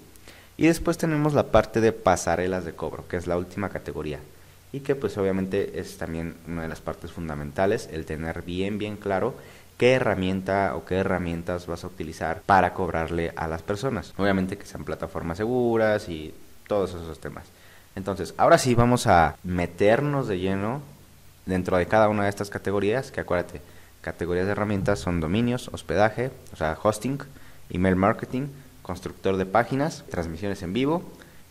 Y 0.58 0.66
después 0.66 0.98
tenemos 0.98 1.32
la 1.32 1.50
parte 1.50 1.80
de 1.80 1.92
pasarelas 1.92 2.66
de 2.66 2.74
cobro, 2.74 3.08
que 3.08 3.16
es 3.16 3.26
la 3.26 3.38
última 3.38 3.70
categoría. 3.70 4.20
Y 4.72 4.80
que 4.80 4.94
pues 4.94 5.18
obviamente 5.18 5.80
es 5.80 5.98
también 5.98 6.36
una 6.46 6.62
de 6.62 6.68
las 6.68 6.80
partes 6.80 7.10
fundamentales, 7.10 7.88
el 7.92 8.06
tener 8.06 8.42
bien, 8.42 8.78
bien 8.78 8.96
claro 8.96 9.34
qué 9.80 9.92
herramienta 9.92 10.76
o 10.76 10.84
qué 10.84 10.96
herramientas 10.96 11.66
vas 11.66 11.84
a 11.84 11.86
utilizar 11.86 12.42
para 12.42 12.74
cobrarle 12.74 13.32
a 13.34 13.48
las 13.48 13.62
personas. 13.62 14.12
Obviamente 14.18 14.58
que 14.58 14.66
sean 14.66 14.84
plataformas 14.84 15.38
seguras 15.38 16.08
y 16.10 16.34
todos 16.66 16.90
esos 16.90 17.18
temas. 17.18 17.46
Entonces, 17.96 18.34
ahora 18.36 18.58
sí 18.58 18.74
vamos 18.74 19.06
a 19.06 19.36
meternos 19.42 20.28
de 20.28 20.38
lleno 20.38 20.82
dentro 21.46 21.78
de 21.78 21.86
cada 21.86 22.08
una 22.08 22.24
de 22.24 22.28
estas 22.28 22.50
categorías, 22.50 23.10
que 23.10 23.20
acuérdate, 23.20 23.62
categorías 24.02 24.46
de 24.46 24.52
herramientas 24.52 24.98
son 24.98 25.18
dominios, 25.18 25.70
hospedaje, 25.72 26.30
o 26.52 26.56
sea, 26.56 26.78
hosting, 26.80 27.18
email 27.70 27.96
marketing, 27.96 28.48
constructor 28.82 29.36
de 29.36 29.46
páginas, 29.46 30.04
transmisiones 30.10 30.62
en 30.62 30.72
vivo 30.72 31.02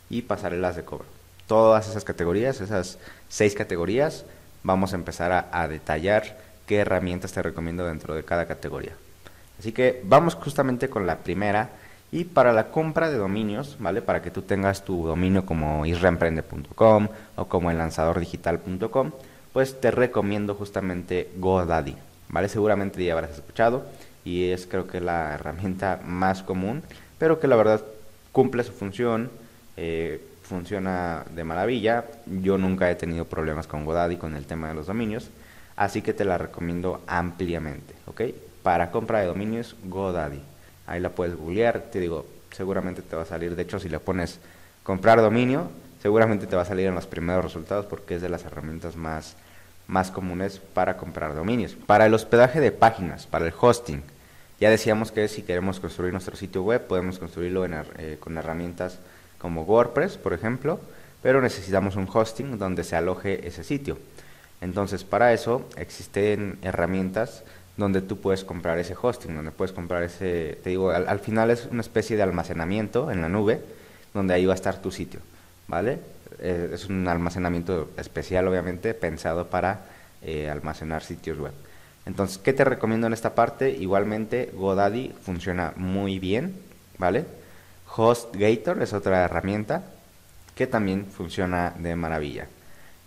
y 0.10 0.22
pasarelas 0.22 0.76
de 0.76 0.86
cobro. 0.86 1.19
Todas 1.50 1.89
esas 1.89 2.03
categorías, 2.06 2.62
esas 2.62 3.00
seis 3.27 3.56
categorías, 3.56 4.24
vamos 4.62 4.94
a 4.94 4.98
empezar 4.98 5.50
a, 5.51 5.68
detallar 5.68 6.38
qué 6.68 6.77
herramientas 6.77 7.32
te 7.32 7.41
recomiendo 7.41 7.86
dentro 7.86 8.13
de 8.13 8.24
cada 8.24 8.46
categoría. 8.46 8.94
Así 9.58 9.72
que 9.72 10.01
vamos 10.06 10.36
justamente 10.36 10.89
con 10.89 11.08
la 11.08 11.18
primera, 11.18 11.72
y 12.12 12.24
para 12.24 12.53
la 12.53 12.72
compra 12.72 13.10
de 13.10 13.18
dominios, 13.18 13.77
¿vale? 13.79 14.01
Para 14.01 14.22
que 14.22 14.32
tú 14.32 14.41
tengas 14.41 14.84
tu 14.84 15.06
dominio 15.06 15.46
como 15.46 15.86
isreemprende.com 15.86 17.08
o 17.36 17.46
como 17.46 17.72
el 17.72 17.77
lanzadordigital.com, 17.77 19.12
pues 19.53 19.79
te 19.79 19.91
recomiendo 19.91 20.56
justamente 20.56 21.29
GoDaddy, 21.38 21.96
¿vale? 22.29 22.50
Seguramente 22.50 23.03
ya 23.03 23.13
habrás 23.13 23.32
escuchado 23.32 23.86
y 24.25 24.51
es 24.51 24.68
creo 24.68 24.88
que 24.88 25.01
la 25.01 25.34
herramienta 25.34 26.00
más 26.06 26.44
común, 26.44 26.84
pero 27.18 27.39
que 27.39 27.48
la 27.48 27.56
verdad 27.56 27.84
cumple 28.32 28.63
su 28.63 28.72
función, 28.72 29.29
eh, 29.77 30.22
funciona 30.50 31.24
de 31.34 31.44
maravilla. 31.44 32.06
Yo 32.25 32.58
nunca 32.58 32.89
he 32.89 32.96
tenido 32.96 33.25
problemas 33.25 33.68
con 33.68 33.86
GoDaddy 33.86 34.18
con 34.18 34.36
el 34.36 34.46
tema 34.46 34.68
de 34.68 34.74
los 34.74 34.88
dominios, 34.88 35.29
así 35.75 36.01
que 36.01 36.13
te 36.13 36.25
la 36.25 36.38
recomiendo 36.38 37.01
ampliamente, 37.08 37.94
¿ok? 38.08 38.22
Para 38.63 38.91
compra 38.91 39.20
de 39.20 39.27
dominios, 39.27 39.75
GoDaddy. 39.86 40.41
Ahí 40.88 41.00
la 41.00 41.12
puedes 41.12 41.36
googlear, 41.36 41.84
te 41.91 42.00
digo, 42.00 42.25
seguramente 42.51 43.03
te 43.03 43.15
va 43.15 43.22
a 43.22 43.25
salir. 43.25 43.56
De 43.56 43.62
hecho, 43.62 43.79
si 43.79 43.89
le 43.89 44.00
pones 44.00 44.39
comprar 44.84 45.22
dominio, 45.22 45.70
seguramente 46.01 46.48
te 46.48 46.56
va 46.56 46.63
a 46.63 46.65
salir 46.65 46.88
en 46.88 46.96
los 46.96 47.06
primeros 47.06 47.44
resultados 47.44 47.86
porque 47.86 48.15
es 48.15 48.22
de 48.22 48.29
las 48.29 48.44
herramientas 48.44 48.96
más, 48.96 49.36
más 49.88 50.10
comunes 50.10 50.60
para 50.74 50.98
comprar 50.98 51.36
dominios. 51.36 51.75
Para 51.86 52.08
el 52.08 52.13
hospedaje 52.13 52.60
de 52.60 52.72
páginas, 52.72 53.27
para 53.27 53.46
el 53.46 53.53
hosting, 53.58 54.01
ya 54.60 54.72
decíamos 54.72 55.12
que 55.12 55.27
si 55.27 55.44
queremos 55.44 55.79
construir 55.79 56.12
nuestro 56.12 56.36
sitio 56.36 56.63
web, 56.63 56.88
podemos 56.88 57.20
construirlo 57.20 57.65
eh, 57.65 58.18
con 58.20 58.38
herramientas 58.38 59.00
como 59.39 59.63
WordPress, 59.63 60.17
por 60.17 60.34
ejemplo, 60.34 60.79
pero 61.22 61.41
necesitamos 61.41 61.96
un 61.96 62.08
hosting 62.12 62.58
donde 62.58 62.84
se 62.84 62.96
aloje 62.96 63.48
ese 63.48 63.63
sitio. 63.63 63.98
Entonces, 64.62 65.03
para 65.03 65.34
eso 65.34 65.67
existen 65.77 66.58
herramientas 66.62 67.43
donde 67.77 68.01
tú 68.01 68.19
puedes 68.19 68.43
comprar 68.43 68.77
ese 68.77 68.96
hosting, 69.01 69.36
donde 69.36 69.51
puedes 69.51 69.72
comprar 69.72 70.03
ese, 70.03 70.60
te 70.63 70.69
digo, 70.72 70.91
al, 70.91 71.19
final 71.19 71.50
es 71.50 71.67
una 71.72 71.81
especie 71.81 72.17
de 72.17 72.24
almacenamiento 72.24 73.10
en 73.10 73.22
la 73.22 73.29
nube, 73.29 73.62
donde 74.13 74.34
ahí 74.34 74.46
va 74.46 74.53
a 74.53 74.55
estar 74.55 74.81
tu 74.81 74.91
sitio, 74.91 75.22
¿vale? 75.67 76.00
Eh, 76.39 76.72
es 76.74 76.88
un 76.88 77.08
almacenamiento 77.08 77.89
especial, 77.98 78.48
obviamente, 78.50 78.93
pensado 78.93 79.48
para 79.48 79.86
eh, 80.22 80.50
almacenar 80.50 81.03
sitios 81.03 81.39
web. 81.39 81.53
Entonces, 82.05 82.38
¿qué 82.38 82.51
te 82.51 82.65
recomiendo 82.65 83.08
en 83.08 83.13
esta 83.13 83.34
parte? 83.34 83.72
Igualmente, 83.72 84.51
GoDaddy 84.53 85.13
funciona 85.22 85.74
muy 85.77 86.19
bien, 86.19 86.55
¿vale? 86.98 87.25
HostGator 87.96 88.81
es 88.81 88.93
otra 88.93 89.24
herramienta 89.25 89.84
que 90.55 90.67
también 90.67 91.05
funciona 91.05 91.74
de 91.77 91.96
maravilla. 91.96 92.48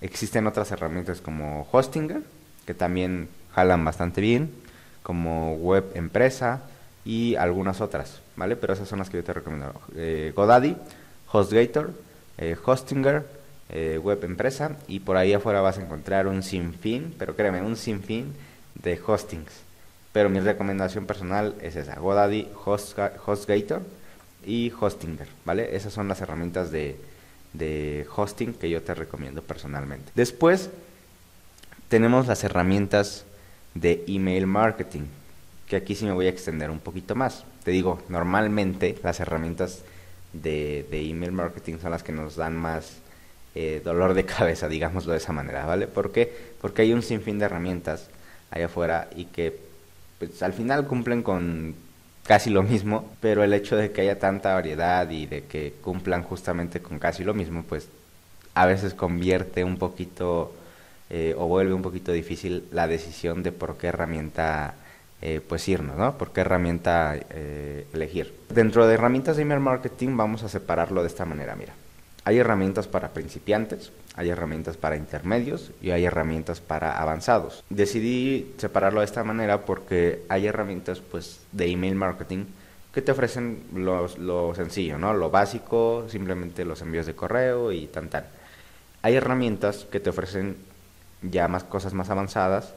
Existen 0.00 0.46
otras 0.46 0.70
herramientas 0.72 1.20
como 1.20 1.68
Hostinger, 1.70 2.22
que 2.66 2.74
también 2.74 3.28
jalan 3.54 3.84
bastante 3.84 4.20
bien 4.20 4.50
como 5.02 5.54
web 5.56 5.84
empresa 5.94 6.62
y 7.04 7.34
algunas 7.36 7.80
otras, 7.80 8.20
¿vale? 8.36 8.56
Pero 8.56 8.72
esas 8.72 8.88
son 8.88 9.00
las 9.00 9.10
que 9.10 9.18
yo 9.18 9.24
te 9.24 9.32
recomiendo. 9.32 9.72
Eh, 9.96 10.32
GoDaddy, 10.34 10.76
HostGator, 11.30 11.92
eh, 12.38 12.56
Hostinger, 12.64 13.26
eh, 13.68 13.98
web 14.02 14.22
empresa 14.24 14.76
y 14.88 15.00
por 15.00 15.16
ahí 15.16 15.32
afuera 15.32 15.60
vas 15.60 15.78
a 15.78 15.82
encontrar 15.82 16.26
un 16.26 16.42
sinfín, 16.42 17.14
pero 17.18 17.36
créeme, 17.36 17.62
un 17.62 17.76
sinfín 17.76 18.34
de 18.74 19.00
hostings. 19.04 19.52
Pero 20.12 20.28
mi 20.28 20.40
recomendación 20.40 21.06
personal 21.06 21.54
es 21.62 21.76
esa, 21.76 21.96
GoDaddy, 21.98 22.48
HostGator 22.64 23.82
y 24.44 24.72
Hostinger, 24.78 25.28
¿vale? 25.44 25.76
Esas 25.76 25.92
son 25.92 26.08
las 26.08 26.20
herramientas 26.20 26.70
de, 26.70 26.96
de 27.52 28.06
hosting 28.14 28.54
que 28.54 28.70
yo 28.70 28.82
te 28.82 28.94
recomiendo 28.94 29.42
personalmente. 29.42 30.11
Después 30.14 30.70
tenemos 31.88 32.26
las 32.26 32.42
herramientas 32.44 33.25
de 33.75 34.04
email 34.06 34.46
marketing, 34.46 35.02
que 35.66 35.76
aquí 35.76 35.94
sí 35.94 36.04
me 36.04 36.12
voy 36.12 36.26
a 36.26 36.30
extender 36.30 36.70
un 36.70 36.78
poquito 36.78 37.14
más. 37.14 37.44
Te 37.64 37.70
digo, 37.70 38.00
normalmente 38.08 38.99
las 39.02 39.20
herramientas 39.20 39.82
de, 40.32 40.87
email 40.90 41.32
marketing 41.32 41.78
son 41.80 41.90
las 41.90 42.02
que 42.02 42.12
nos 42.12 42.37
dan 42.37 42.56
más 42.56 42.99
eh, 43.54 43.80
dolor 43.84 44.14
de 44.14 44.25
cabeza, 44.26 44.68
digámoslo 44.68 45.12
de 45.12 45.18
esa 45.18 45.32
manera, 45.32 45.66
¿vale? 45.66 45.87
¿Por 45.87 46.12
qué? 46.12 46.32
Porque 46.61 46.82
hay 46.82 46.92
un 46.92 47.02
sinfín 47.02 47.38
de 47.38 47.44
herramientas 47.44 48.08
allá 48.50 48.66
afuera 48.66 49.08
y 49.16 49.26
que 49.26 49.58
pues, 50.18 50.42
al 50.42 50.52
final 50.52 50.87
cumplen 50.87 51.22
con 51.22 51.75
casi 52.24 52.50
lo 52.50 52.62
mismo, 52.62 53.10
pero 53.20 53.42
el 53.42 53.52
hecho 53.52 53.76
de 53.76 53.92
que 53.92 54.02
haya 54.02 54.18
tanta 54.18 54.54
variedad 54.54 55.08
y 55.10 55.26
de 55.26 55.44
que 55.44 55.74
cumplan 55.82 56.22
justamente 56.22 56.80
con 56.80 56.98
casi 56.98 57.24
lo 57.24 57.34
mismo, 57.34 57.64
pues 57.68 57.88
a 58.54 58.66
veces 58.66 58.94
convierte 58.94 59.64
un 59.64 59.78
poquito 59.78 60.52
eh, 61.10 61.34
o 61.36 61.46
vuelve 61.46 61.74
un 61.74 61.82
poquito 61.82 62.12
difícil 62.12 62.64
la 62.70 62.86
decisión 62.86 63.42
de 63.42 63.52
por 63.52 63.76
qué 63.76 63.88
herramienta 63.88 64.74
eh, 65.20 65.40
pues 65.46 65.68
irnos, 65.68 65.96
¿no? 65.96 66.18
Por 66.18 66.32
qué 66.32 66.40
herramienta 66.40 67.16
eh, 67.30 67.86
elegir. 67.92 68.34
Dentro 68.48 68.86
de 68.86 68.94
herramientas 68.94 69.36
de 69.36 69.42
email 69.42 69.60
marketing 69.60 70.16
vamos 70.16 70.42
a 70.42 70.48
separarlo 70.48 71.02
de 71.02 71.08
esta 71.08 71.24
manera, 71.24 71.54
mira. 71.54 71.74
Hay 72.24 72.38
herramientas 72.38 72.86
para 72.86 73.08
principiantes, 73.12 73.90
hay 74.14 74.30
herramientas 74.30 74.76
para 74.76 74.96
intermedios 74.96 75.72
y 75.80 75.90
hay 75.90 76.04
herramientas 76.04 76.60
para 76.60 77.00
avanzados. 77.00 77.64
Decidí 77.68 78.54
separarlo 78.58 79.00
de 79.00 79.06
esta 79.06 79.24
manera 79.24 79.64
porque 79.64 80.22
hay 80.28 80.46
herramientas 80.46 81.00
pues 81.00 81.40
de 81.50 81.66
email 81.66 81.94
marketing 81.94 82.44
que 82.94 83.02
te 83.02 83.12
ofrecen 83.12 83.64
lo, 83.74 84.06
lo 84.18 84.54
sencillo, 84.54 84.98
¿no? 84.98 85.14
Lo 85.14 85.30
básico, 85.30 86.06
simplemente 86.08 86.64
los 86.64 86.82
envíos 86.82 87.06
de 87.06 87.14
correo 87.14 87.72
y 87.72 87.86
tan 87.86 88.08
tan. 88.08 88.26
Hay 89.00 89.14
herramientas 89.14 89.86
que 89.90 89.98
te 89.98 90.10
ofrecen 90.10 90.56
ya 91.22 91.48
más 91.48 91.64
cosas 91.64 91.94
más 91.94 92.10
avanzadas, 92.10 92.74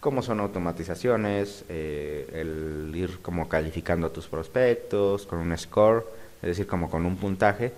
como 0.00 0.22
son 0.22 0.40
automatizaciones, 0.40 1.64
eh, 1.68 2.26
el 2.32 2.90
ir 2.94 3.20
como 3.20 3.48
calificando 3.48 4.10
tus 4.10 4.26
prospectos 4.26 5.26
con 5.26 5.38
un 5.40 5.56
score, 5.56 6.06
es 6.40 6.48
decir, 6.48 6.66
como 6.66 6.90
con 6.90 7.04
un 7.04 7.16
puntaje, 7.16 7.72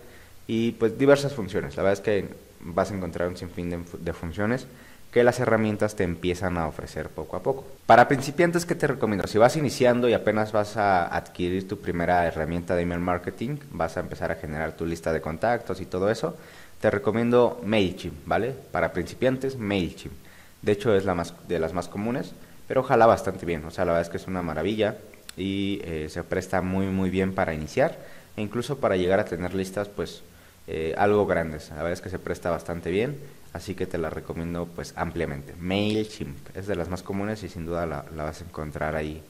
y 0.47 0.73
pues 0.73 0.99
diversas 0.99 1.33
funciones. 1.33 1.77
La 1.77 1.83
verdad 1.83 1.99
es 1.99 2.05
que 2.05 2.29
vas 2.61 2.91
a 2.91 2.95
encontrar 2.95 3.29
un 3.29 3.37
sinfín 3.37 3.71
de, 3.71 3.81
de 4.01 4.13
funciones 4.13 4.67
que 5.13 5.23
las 5.23 5.39
herramientas 5.41 5.95
te 5.95 6.05
empiezan 6.05 6.57
a 6.57 6.67
ofrecer 6.67 7.11
poco 7.11 7.37
a 7.37 7.43
poco. 7.43 7.67
Para 7.85 8.09
principiantes, 8.09 8.65
¿qué 8.65 8.75
te 8.75 8.87
recomiendo? 8.87 9.27
Si 9.29 9.37
vas 9.37 9.57
iniciando 9.57 10.09
y 10.09 10.15
apenas 10.15 10.53
vas 10.53 10.79
a 10.79 11.15
adquirir 11.15 11.69
tu 11.69 11.79
primera 11.79 12.27
herramienta 12.27 12.75
de 12.75 12.83
email 12.83 13.01
marketing, 13.01 13.59
vas 13.71 13.99
a 13.99 14.01
empezar 14.01 14.33
a 14.33 14.37
generar 14.37 14.73
tu 14.73 14.87
lista 14.87 15.13
de 15.13 15.21
contactos 15.21 15.83
y 15.83 15.87
todo 15.87 16.11
eso, 16.11 16.37
te 16.81 16.91
recomiendo 16.91 17.61
MailChimp, 17.63 18.27
¿vale? 18.27 18.55
Para 18.73 18.93
principiantes, 18.95 19.59
MailChimp. 19.59 20.15
De 20.63 20.73
hecho, 20.73 20.95
es 20.95 21.05
la 21.05 21.15
más, 21.15 21.35
de 21.47 21.59
las 21.59 21.75
más 21.75 21.89
comunes, 21.89 22.33
pero 22.67 22.81
ojalá 22.81 23.05
bastante 23.05 23.45
bien. 23.45 23.65
O 23.67 23.71
sea, 23.71 23.85
la 23.85 23.93
verdad 23.93 24.07
es 24.07 24.11
que 24.11 24.17
es 24.17 24.27
una 24.27 24.43
maravilla 24.43 24.97
y 25.37 25.81
eh, 25.85 26.09
se 26.09 26.25
presta 26.25 26.63
muy, 26.63 26.87
muy 26.87 27.11
bien 27.11 27.35
para 27.35 27.53
iniciar 27.53 27.99
e 28.37 28.41
incluso 28.41 28.79
para 28.79 28.97
llegar 28.97 29.21
a 29.21 29.27
tener 29.27 29.53
listas, 29.55 29.89
pues, 29.89 30.23
eh, 30.66 30.95
algo 30.97 31.26
grandes. 31.26 31.71
La 31.71 31.76
verdad 31.76 31.92
es 31.92 32.00
que 32.00 32.11
se 32.11 32.19
presta 32.19 32.50
bastante 32.50 32.90
bien, 32.90 33.19
así 33.52 33.75
que 33.75 33.87
te 33.87 33.99
la 33.99 34.11
recomiendo, 34.11 34.66
pues, 34.66 34.95
ampliamente. 34.97 35.54
MailChimp 35.59 36.57
es 36.57 36.66
de 36.66 36.76
las 36.76 36.88
más 36.88 37.02
comunes 37.02 37.42
y 37.42 37.49
sin 37.49 37.66
duda 37.66 37.87
la, 37.87 38.04
vas 38.16 38.40
a 38.40 38.45
encontrar 38.45 38.97
ahí 38.97 39.23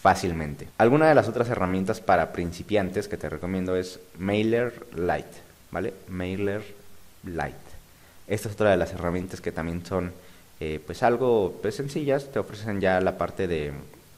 fácilmente. 0.00 0.68
Alguna 0.78 1.08
de 1.08 1.14
las 1.14 1.28
otras 1.28 1.48
herramientas 1.48 2.00
para 2.00 2.32
principiantes 2.32 3.08
que 3.08 3.16
te 3.16 3.28
recomiendo 3.28 3.76
es 3.76 4.00
MailerLite, 4.18 5.42
¿vale? 5.70 5.94
Mailer 6.08 6.62
Light. 7.24 7.54
Esta 8.26 8.48
es 8.48 8.54
otra 8.54 8.70
de 8.70 8.76
las 8.76 8.92
herramientas 8.92 9.40
que 9.40 9.52
también 9.52 9.84
son 9.84 10.12
eh, 10.58 10.80
pues 10.84 11.02
algo 11.02 11.58
pues, 11.60 11.74
sencillas, 11.74 12.32
te 12.32 12.38
ofrecen 12.38 12.80
ya 12.80 13.00
la 13.00 13.18
parte 13.18 13.46
de, 13.46 13.72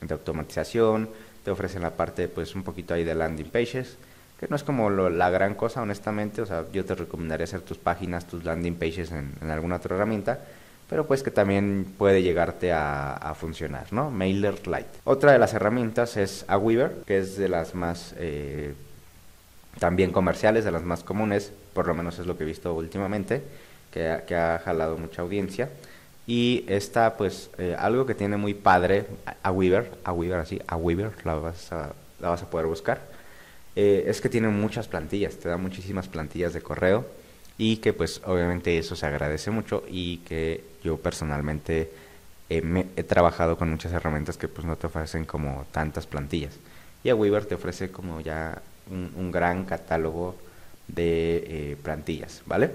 automatización, 0.09 1.09
te 1.45 1.51
ofrecen 1.51 1.83
la 1.83 1.91
parte 1.91 2.29
pues 2.29 2.55
un 2.55 2.63
poquito 2.63 2.95
ahí 2.95 3.03
de 3.03 3.15
landing 3.15 3.51
pages, 3.51 3.97
que 4.39 4.47
no 4.49 4.57
es 4.57 4.63
como 4.63 4.89
la 4.91 5.31
gran 5.31 5.55
cosa 5.55 5.83
honestamente, 5.83 6.41
o 6.43 6.47
sea, 6.47 6.65
yo 6.73 6.85
te 6.85 6.95
recomendaría 6.95 7.45
hacer 7.45 7.61
tus 7.63 7.79
páginas, 7.79 8.27
tus 8.27 8.45
landing 8.45 8.77
pages 8.77 9.11
en, 9.11 9.33
alguna 9.51 9.77
otra 9.77 9.97
herramienta, 9.97 10.39
pero 10.89 11.07
pues 11.07 11.23
que 11.23 11.31
también 11.31 11.93
puede 11.99 12.23
llegarte 12.23 12.73
a, 12.73 13.35
funcionar, 13.39 13.93
¿no? 13.93 14.11
MailerLite. 14.11 15.01
Otra 15.05 15.33
de 15.33 15.39
las 15.39 15.55
herramientas 15.55 16.17
es 16.17 16.45
Aweaver, 16.49 16.93
que 17.05 17.19
es 17.19 17.37
de 17.37 17.49
las 17.49 17.75
más 17.75 18.15
eh, 18.17 18.75
también 19.79 20.13
comerciales, 20.13 20.65
de 20.65 20.71
las 20.71 20.83
más 20.83 21.03
comunes, 21.03 21.53
por 21.75 21.87
lo 21.87 21.95
menos 21.95 22.19
es 22.19 22.27
lo 22.27 22.39
que 22.39 22.45
he 22.45 22.47
visto 22.47 22.73
últimamente, 22.75 23.43
que 23.93 24.37
ha, 24.37 24.61
jalado 24.65 24.97
mucha 24.97 25.23
audiencia. 25.23 25.69
Y 26.27 26.65
está 26.69 27.15
pues 27.15 27.51
eh, 27.59 27.75
algo 27.79 28.07
que 28.07 28.15
tiene 28.15 28.37
muy 28.37 28.55
padre, 28.55 29.07
Aweaver, 29.43 29.91
Aweaver 30.05 30.41
así, 30.41 30.61
Aweaver, 30.67 31.13
la 31.25 31.35
vas 31.35 31.73
a, 31.73 31.93
la 32.21 32.29
vas 32.29 32.43
a 32.43 32.51
poder 32.51 32.67
buscar, 32.67 33.01
eh, 33.81 34.11
es 34.11 34.21
que 34.21 34.29
tiene 34.29 34.49
muchas 34.49 34.89
plantillas, 34.89 35.37
te 35.37 35.49
da 35.49 35.57
muchísimas 35.57 36.09
plantillas 36.09 36.53
de 36.53 36.61
correo 36.61 37.07
y 37.59 37.77
que 37.77 37.93
pues 37.93 38.21
obviamente 38.25 38.77
eso 38.77 38.97
se 38.97 39.07
agradece 39.07 39.53
mucho 39.53 39.85
y 39.89 40.17
que 40.19 40.65
yo 40.83 40.97
personalmente 40.97 41.89
he 42.49 43.05
trabajado 43.05 43.57
con 43.57 43.71
muchas 43.71 43.93
herramientas 43.93 44.37
que 44.37 44.49
pues 44.49 44.67
no 44.67 44.75
te 44.75 44.89
ofrecen 44.89 45.25
como 45.25 45.65
tantas 45.71 46.09
plantillas. 46.09 46.55
Y 47.05 47.11
a 47.11 47.15
Weaver 47.15 47.45
te 47.45 47.55
ofrece 47.55 47.93
como 47.93 48.21
ya 48.21 48.61
un, 48.91 49.31
gran 49.31 49.65
catálogo 49.65 50.35
de 50.89 51.37
eh, 51.47 51.77
plantillas, 51.81 52.43
¿vale? 52.47 52.73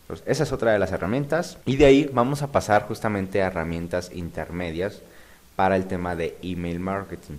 Entonces, 0.00 0.26
esa 0.26 0.42
es 0.42 0.50
otra 0.50 0.72
de 0.72 0.80
las 0.80 0.90
herramientas. 0.90 1.58
Y 1.64 1.76
de 1.76 1.84
ahí 1.84 2.10
vamos 2.12 2.42
a 2.42 2.50
pasar 2.50 2.88
justamente 2.88 3.40
a 3.40 3.46
herramientas 3.46 4.10
intermedias 4.12 5.00
para 5.54 5.76
el 5.76 5.86
tema 5.86 6.16
de 6.16 6.36
email 6.42 6.80
marketing. 6.80 7.38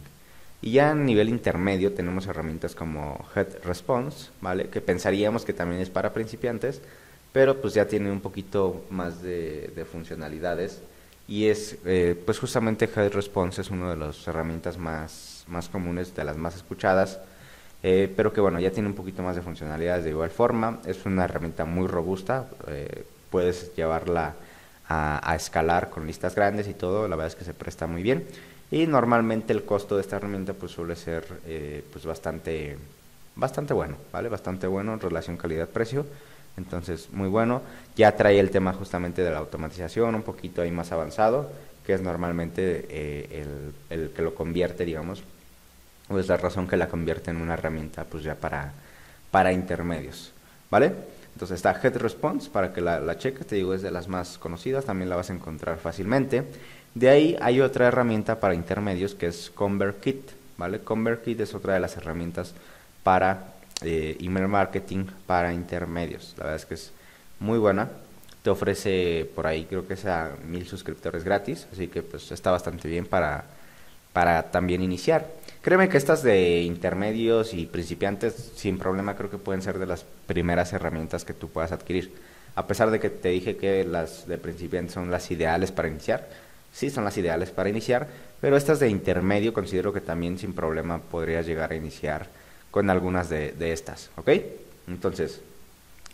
Y 0.61 0.71
ya 0.73 0.91
a 0.91 0.95
nivel 0.95 1.29
intermedio 1.29 1.93
tenemos 1.93 2.27
herramientas 2.27 2.75
como 2.75 3.25
Head 3.35 3.63
Response, 3.63 4.29
¿vale? 4.41 4.69
Que 4.69 4.81
pensaríamos 4.81 5.43
que 5.43 5.53
también 5.53 5.81
es 5.81 5.89
para 5.89 6.13
principiantes, 6.13 6.81
pero 7.33 7.61
pues 7.61 7.73
ya 7.73 7.87
tiene 7.87 8.11
un 8.11 8.21
poquito 8.21 8.85
más 8.89 9.21
de, 9.21 9.85
funcionalidades. 9.91 10.81
Y 11.27 11.47
es, 11.47 11.77
eh, 11.85 12.21
pues 12.25 12.39
justamente 12.39 12.89
Head 12.93 13.13
Response 13.13 13.61
es 13.61 13.71
una 13.71 13.91
de 13.91 13.97
las 13.97 14.27
herramientas 14.27 14.77
más, 14.77 15.45
más 15.47 15.69
comunes, 15.69 16.15
de 16.15 16.23
las 16.23 16.37
más 16.37 16.55
escuchadas 16.55 17.19
eh, 17.83 18.11
pero 18.15 18.31
que 18.31 18.41
bueno, 18.41 18.59
ya 18.59 18.71
tiene 18.71 18.87
un 18.89 18.95
poquito 18.95 19.23
más 19.23 19.35
de 19.35 19.41
funcionalidades 19.41 20.03
de 20.03 20.11
igual 20.11 20.29
forma. 20.29 20.79
Es 20.85 21.05
una 21.05 21.25
herramienta 21.25 21.65
muy 21.65 21.87
robusta, 21.87 22.47
eh, 22.67 23.05
puedes 23.29 23.75
llevarla 23.75 24.35
a, 24.91 25.35
escalar 25.35 25.89
con 25.89 26.05
listas 26.05 26.35
grandes 26.35 26.67
y 26.67 26.73
todo, 26.73 27.07
la 27.07 27.15
verdad 27.15 27.31
es 27.31 27.35
que 27.35 27.45
se 27.45 27.53
presta 27.53 27.87
muy 27.87 28.03
bien. 28.03 28.25
Y 28.71 28.87
normalmente 28.87 29.53
el 29.53 29.63
costo 29.63 29.95
de 29.95 30.01
esta 30.01 30.17
herramienta 30.17 30.53
pues 30.53 30.71
suele 30.71 30.95
ser 30.95 31.25
eh, 31.45 31.83
pues 31.91 32.05
bastante, 32.05 32.77
bastante 33.35 33.73
bueno, 33.73 33.97
¿vale? 34.11 34.29
Bastante 34.29 34.67
bueno 34.67 34.93
en 34.93 34.99
relación 34.99 35.37
calidad-precio. 35.37 36.05
Entonces, 36.57 37.09
muy 37.11 37.29
bueno. 37.29 37.61
Ya 37.95 38.15
trae 38.15 38.39
el 38.39 38.49
tema 38.49 38.73
justamente 38.73 39.21
de 39.23 39.31
la 39.31 39.39
automatización, 39.39 40.15
un 40.15 40.23
poquito 40.23 40.61
ahí 40.61 40.71
más 40.71 40.91
avanzado, 40.91 41.49
que 41.85 41.93
es 41.93 42.01
normalmente 42.01 43.41
el, 43.41 43.73
el 43.89 44.09
que 44.11 44.21
lo 44.21 44.35
convierte, 44.35 44.85
digamos, 44.85 45.23
o 46.09 46.19
es 46.19 46.27
la 46.27 46.37
razón 46.37 46.67
que 46.67 46.77
la 46.77 46.87
convierte 46.87 47.31
en 47.31 47.37
una 47.37 47.53
herramienta 47.53 48.03
pues 48.03 48.23
ya 48.23 48.35
para, 48.35 48.73
para 49.31 49.51
intermedios, 49.51 50.31
¿vale? 50.69 50.93
Entonces 51.33 51.55
está 51.55 51.79
Head 51.81 51.97
Response 51.97 52.49
para 52.49 52.73
que 52.73 52.81
la, 52.81 52.99
la 52.99 53.17
cheques, 53.17 53.47
te 53.47 53.55
digo, 53.55 53.73
es 53.73 53.81
de 53.81 53.91
las 53.91 54.07
más 54.07 54.37
conocidas, 54.37 54.85
también 54.85 55.09
la 55.09 55.15
vas 55.15 55.29
a 55.29 55.33
encontrar 55.33 55.77
fácilmente. 55.77 56.43
De 56.93 57.09
ahí 57.09 57.37
hay 57.41 57.61
otra 57.61 57.87
herramienta 57.87 58.39
para 58.39 58.53
intermedios 58.53 59.15
que 59.15 59.27
es 59.27 59.49
ConvertKit, 59.55 60.31
¿vale? 60.57 60.79
ConvertKit 60.79 61.39
es 61.39 61.55
otra 61.55 61.73
de 61.73 61.79
las 61.79 61.95
herramientas 61.95 62.53
para 63.03 63.53
eh, 63.81 64.17
email 64.19 64.47
marketing 64.47 65.05
para 65.25 65.53
intermedios. 65.53 66.35
La 66.37 66.43
verdad 66.43 66.57
es 66.57 66.65
que 66.65 66.73
es 66.75 66.91
muy 67.39 67.57
buena. 67.57 67.89
Te 68.43 68.49
ofrece 68.49 69.29
por 69.35 69.47
ahí, 69.47 69.65
creo 69.65 69.87
que 69.87 69.93
es 69.93 70.05
a 70.05 70.31
mil 70.47 70.67
suscriptores 70.67 71.23
gratis, 71.23 71.67
así 71.71 71.87
que 71.87 72.01
pues 72.01 72.31
está 72.31 72.51
bastante 72.51 72.87
bien 72.87 73.05
para, 73.05 73.45
para 74.13 74.51
también 74.51 74.81
iniciar. 74.81 75.27
Créeme 75.61 75.89
que 75.89 75.97
estas 75.97 76.23
de 76.23 76.61
intermedios 76.61 77.53
y 77.53 77.67
principiantes, 77.67 78.51
sin 78.55 78.79
problema, 78.79 79.15
creo 79.15 79.29
que 79.29 79.37
pueden 79.37 79.61
ser 79.61 79.77
de 79.77 79.85
las 79.85 80.05
primeras 80.25 80.73
herramientas 80.73 81.23
que 81.23 81.35
tú 81.35 81.49
puedas 81.49 81.71
adquirir. 81.71 82.11
A 82.55 82.65
pesar 82.65 82.89
de 82.89 82.99
que 82.99 83.11
te 83.11 83.29
dije 83.29 83.57
que 83.57 83.85
las 83.85 84.27
de 84.27 84.39
principiantes 84.39 84.95
son 84.95 85.11
las 85.11 85.29
ideales 85.29 85.71
para 85.71 85.87
iniciar, 85.87 86.27
sí 86.73 86.89
son 86.89 87.03
las 87.03 87.15
ideales 87.17 87.51
para 87.51 87.69
iniciar, 87.69 88.07
pero 88.41 88.57
estas 88.57 88.79
de 88.79 88.89
intermedio 88.89 89.53
considero 89.53 89.93
que 89.93 90.01
también 90.01 90.39
sin 90.39 90.53
problema 90.53 90.97
podrías 90.97 91.45
llegar 91.45 91.71
a 91.71 91.75
iniciar 91.75 92.27
con 92.71 92.89
algunas 92.89 93.29
de, 93.29 93.53
estas, 93.71 94.09
¿ok? 94.15 94.29
Entonces, 94.87 95.41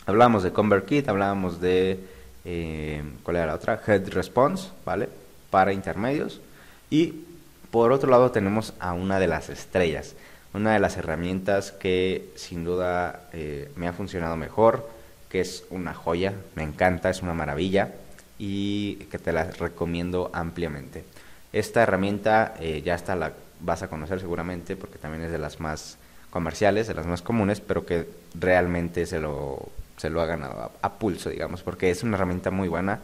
hablábamos 0.04 0.42
de 0.42 0.52
ConvertKit, 0.52 1.08
hablábamos 1.08 1.58
de, 1.58 1.98
eh, 2.44 3.02
¿cuál 3.22 3.38
era 3.38 3.46
la 3.46 3.54
otra? 3.54 3.80
Head 3.86 4.08
Response, 4.10 4.68
¿vale? 4.84 5.08
Para 5.48 5.72
intermedios. 5.72 6.42
Y 6.90 7.24
por 7.70 7.92
otro 7.92 8.10
lado 8.10 8.30
tenemos 8.30 8.74
a 8.80 8.92
una 8.92 9.18
de 9.18 9.28
las 9.28 9.48
estrellas, 9.48 10.14
una 10.54 10.72
de 10.72 10.80
las 10.80 10.96
herramientas 10.96 11.72
que 11.72 12.30
sin 12.34 12.64
duda 12.64 13.28
eh, 13.32 13.70
me 13.76 13.88
ha 13.88 13.92
funcionado 13.92 14.36
mejor, 14.36 14.88
que 15.28 15.40
es 15.40 15.64
una 15.70 15.94
joya, 15.94 16.32
me 16.54 16.62
encanta, 16.62 17.10
es 17.10 17.22
una 17.22 17.34
maravilla 17.34 17.92
y 18.38 18.94
que 19.10 19.18
te 19.18 19.32
la 19.32 19.44
recomiendo 19.44 20.30
ampliamente. 20.32 21.04
Esta 21.52 21.82
herramienta 21.82 22.54
eh, 22.60 22.82
ya 22.84 22.94
está 22.94 23.16
la 23.16 23.32
vas 23.60 23.82
a 23.82 23.88
conocer 23.88 24.20
seguramente 24.20 24.76
porque 24.76 24.98
también 24.98 25.24
es 25.24 25.30
de 25.30 25.38
las 25.38 25.60
más 25.60 25.98
comerciales, 26.30 26.86
de 26.86 26.94
las 26.94 27.06
más 27.06 27.22
comunes, 27.22 27.60
pero 27.60 27.84
que 27.84 28.06
realmente 28.34 29.06
se 29.06 29.18
lo, 29.18 29.68
se 29.96 30.10
lo 30.10 30.20
ha 30.20 30.26
ganado 30.26 30.72
a 30.80 30.92
pulso, 30.94 31.30
digamos, 31.30 31.62
porque 31.62 31.90
es 31.90 32.02
una 32.02 32.16
herramienta 32.16 32.50
muy 32.50 32.68
buena 32.68 33.00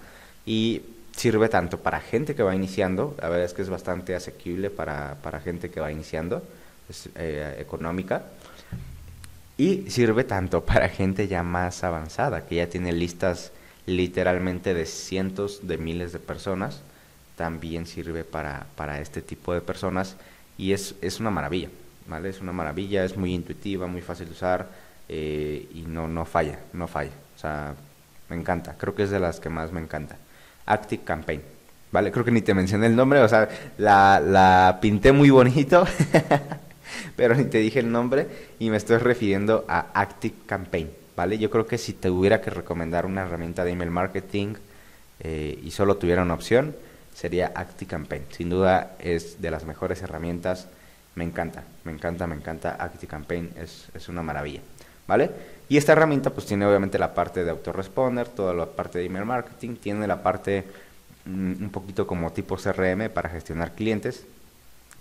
y 0.46 0.82
sirve 1.16 1.48
tanto 1.48 1.78
para 1.78 2.00
gente 2.00 2.34
que 2.34 2.42
va 2.42 2.54
iniciando, 2.54 3.14
la 3.20 3.28
verdad 3.28 3.46
es 3.46 3.54
que 3.54 3.62
es 3.62 3.70
bastante 3.70 4.14
asequible 4.14 4.70
para, 4.70 5.16
para 5.22 5.40
gente 5.40 5.70
que 5.70 5.80
va 5.80 5.92
iniciando, 5.92 6.42
es 6.88 7.08
eh, 7.14 7.56
económica, 7.58 8.24
y 9.56 9.90
sirve 9.90 10.24
tanto 10.24 10.64
para 10.66 10.88
gente 10.88 11.28
ya 11.28 11.42
más 11.42 11.84
avanzada, 11.84 12.46
que 12.46 12.56
ya 12.56 12.68
tiene 12.68 12.92
listas 12.92 13.52
literalmente 13.86 14.74
de 14.74 14.86
cientos 14.86 15.66
de 15.66 15.78
miles 15.78 16.12
de 16.12 16.18
personas, 16.18 16.80
también 17.36 17.86
sirve 17.86 18.24
para, 18.24 18.66
para 18.76 19.00
este 19.00 19.20
tipo 19.20 19.52
de 19.52 19.60
personas 19.60 20.16
y 20.56 20.72
es, 20.72 20.94
es 21.02 21.20
una 21.20 21.30
maravilla, 21.30 21.68
¿vale? 22.06 22.28
Es 22.28 22.40
una 22.40 22.52
maravilla, 22.52 23.04
es 23.04 23.16
muy 23.16 23.34
intuitiva, 23.34 23.86
muy 23.86 24.02
fácil 24.02 24.26
de 24.26 24.32
usar 24.32 24.68
eh, 25.08 25.68
y 25.74 25.82
no, 25.82 26.06
no 26.08 26.24
falla, 26.24 26.60
no 26.72 26.86
falla. 26.86 27.10
O 27.36 27.38
sea, 27.38 27.74
me 28.30 28.36
encanta, 28.36 28.76
creo 28.78 28.94
que 28.94 29.02
es 29.02 29.10
de 29.10 29.18
las 29.18 29.40
que 29.40 29.48
más 29.48 29.72
me 29.72 29.80
encanta. 29.80 30.16
Active 30.66 31.04
Campaign. 31.04 31.42
¿Vale? 31.92 32.10
Creo 32.10 32.24
que 32.24 32.32
ni 32.32 32.42
te 32.42 32.54
mencioné 32.54 32.86
el 32.86 32.96
nombre, 32.96 33.20
o 33.20 33.28
sea, 33.28 33.48
la, 33.78 34.20
la 34.20 34.78
pinté 34.82 35.12
muy 35.12 35.30
bonito, 35.30 35.86
pero 37.16 37.36
ni 37.36 37.44
te 37.44 37.58
dije 37.58 37.78
el 37.78 37.92
nombre 37.92 38.26
y 38.58 38.68
me 38.70 38.76
estoy 38.76 38.98
refiriendo 38.98 39.64
a 39.68 39.86
Active 39.94 40.34
Campaign. 40.46 40.90
¿Vale? 41.16 41.38
Yo 41.38 41.50
creo 41.50 41.66
que 41.66 41.78
si 41.78 41.92
te 41.92 42.10
hubiera 42.10 42.40
que 42.40 42.50
recomendar 42.50 43.06
una 43.06 43.22
herramienta 43.22 43.64
de 43.64 43.70
email 43.70 43.90
marketing 43.90 44.54
eh, 45.20 45.58
y 45.62 45.70
solo 45.70 45.96
tuviera 45.96 46.22
una 46.22 46.34
opción, 46.34 46.74
sería 47.14 47.52
Active 47.54 47.88
Campaign. 47.88 48.24
Sin 48.30 48.50
duda 48.50 48.96
es 48.98 49.40
de 49.40 49.50
las 49.50 49.64
mejores 49.64 50.02
herramientas. 50.02 50.66
Me 51.14 51.22
encanta, 51.22 51.62
me 51.84 51.92
encanta, 51.92 52.26
me 52.26 52.34
encanta. 52.34 52.76
Active 52.80 53.06
Campaign 53.06 53.52
es, 53.56 53.86
es 53.94 54.08
una 54.08 54.22
maravilla. 54.22 54.60
¿Vale? 55.06 55.30
Y 55.68 55.76
esta 55.76 55.92
herramienta 55.92 56.30
pues 56.30 56.46
tiene 56.46 56.66
obviamente 56.66 56.98
la 56.98 57.14
parte 57.14 57.44
de 57.44 57.50
autoresponder, 57.50 58.28
toda 58.28 58.52
la 58.52 58.66
parte 58.66 58.98
de 58.98 59.06
email 59.06 59.24
marketing, 59.24 59.76
tiene 59.76 60.06
la 60.06 60.22
parte 60.22 60.64
mm, 61.24 61.62
un 61.62 61.70
poquito 61.70 62.06
como 62.06 62.32
tipo 62.32 62.56
CRM 62.56 63.08
para 63.10 63.30
gestionar 63.30 63.72
clientes, 63.72 64.26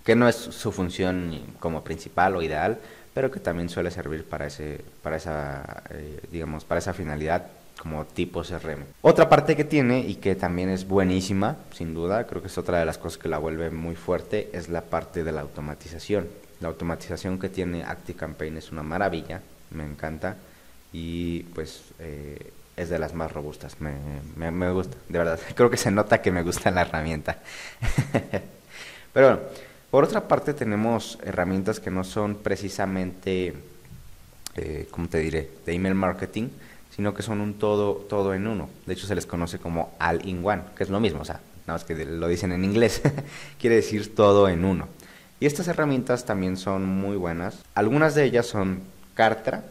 que 0.04 0.14
no 0.14 0.28
es 0.28 0.36
su 0.36 0.72
función 0.72 1.38
como 1.60 1.84
principal 1.84 2.36
o 2.36 2.42
ideal, 2.42 2.78
pero 3.12 3.30
que 3.30 3.40
también 3.40 3.68
suele 3.68 3.90
servir 3.90 4.24
para 4.24 4.46
ese 4.46 4.80
para 5.02 5.16
esa 5.16 5.82
eh, 5.90 6.20
digamos 6.32 6.64
para 6.64 6.78
esa 6.78 6.94
finalidad 6.94 7.46
como 7.78 8.06
tipo 8.06 8.42
CRM. 8.42 8.84
Otra 9.02 9.28
parte 9.28 9.56
que 9.56 9.64
tiene 9.64 10.00
y 10.00 10.14
que 10.14 10.34
también 10.34 10.70
es 10.70 10.88
buenísima, 10.88 11.56
sin 11.72 11.92
duda, 11.92 12.26
creo 12.26 12.40
que 12.40 12.48
es 12.48 12.56
otra 12.56 12.78
de 12.78 12.86
las 12.86 12.98
cosas 12.98 13.18
que 13.18 13.28
la 13.28 13.38
vuelve 13.38 13.70
muy 13.70 13.96
fuerte, 13.96 14.48
es 14.52 14.68
la 14.68 14.82
parte 14.82 15.24
de 15.24 15.32
la 15.32 15.42
automatización. 15.42 16.26
La 16.60 16.68
automatización 16.68 17.38
que 17.38 17.48
tiene 17.48 17.82
ActiveCampaign 17.82 18.56
es 18.56 18.72
una 18.72 18.82
maravilla, 18.82 19.42
me 19.70 19.84
encanta 19.84 20.36
y 20.94 21.40
pues 21.54 21.82
eh, 21.98 22.52
es 22.76 22.88
de 22.88 23.00
las 23.00 23.14
más 23.14 23.32
robustas. 23.32 23.76
Me, 23.80 24.50
me, 24.50 24.70
gusta, 24.70 24.96
de 25.08 25.18
verdad. 25.18 25.40
Creo 25.54 25.68
que 25.68 25.76
se 25.76 25.90
nota 25.90 26.22
que 26.22 26.30
me 26.30 26.42
gusta 26.44 26.70
la 26.70 26.82
herramienta. 26.82 27.40
Pero 29.12 29.26
bueno, 29.26 29.40
por 29.90 30.04
otra 30.04 30.28
parte 30.28 30.54
tenemos 30.54 31.18
herramientas 31.24 31.80
que 31.80 31.90
no 31.90 32.04
son 32.04 32.36
precisamente, 32.36 33.54
eh, 34.54 34.86
¿cómo 34.92 35.08
te 35.08 35.18
diré?, 35.18 35.50
de 35.66 35.72
email 35.72 35.96
marketing, 35.96 36.48
sino 36.94 37.12
que 37.12 37.24
son 37.24 37.40
un 37.40 37.54
todo, 37.54 37.94
todo 38.08 38.32
en 38.32 38.46
uno. 38.46 38.70
De 38.86 38.92
hecho 38.94 39.08
se 39.08 39.16
les 39.16 39.26
conoce 39.26 39.58
como 39.58 39.94
all-in-one, 39.98 40.62
que 40.76 40.84
es 40.84 40.90
lo 40.90 41.00
mismo, 41.00 41.22
o 41.22 41.24
sea, 41.24 41.40
nada 41.66 41.78
más 41.78 41.84
que 41.84 41.96
lo 42.04 42.28
dicen 42.28 42.52
en 42.52 42.64
inglés, 42.64 43.02
quiere 43.58 43.76
decir 43.76 44.14
todo 44.14 44.48
en 44.48 44.64
uno. 44.64 44.86
Y 45.40 45.46
estas 45.46 45.66
herramientas 45.66 46.24
también 46.24 46.56
son 46.56 46.86
muy 46.86 47.16
buenas. 47.16 47.64
Algunas 47.74 48.14
de 48.14 48.24
ellas 48.24 48.46
son 48.46 48.82
Cartra, 49.14 49.64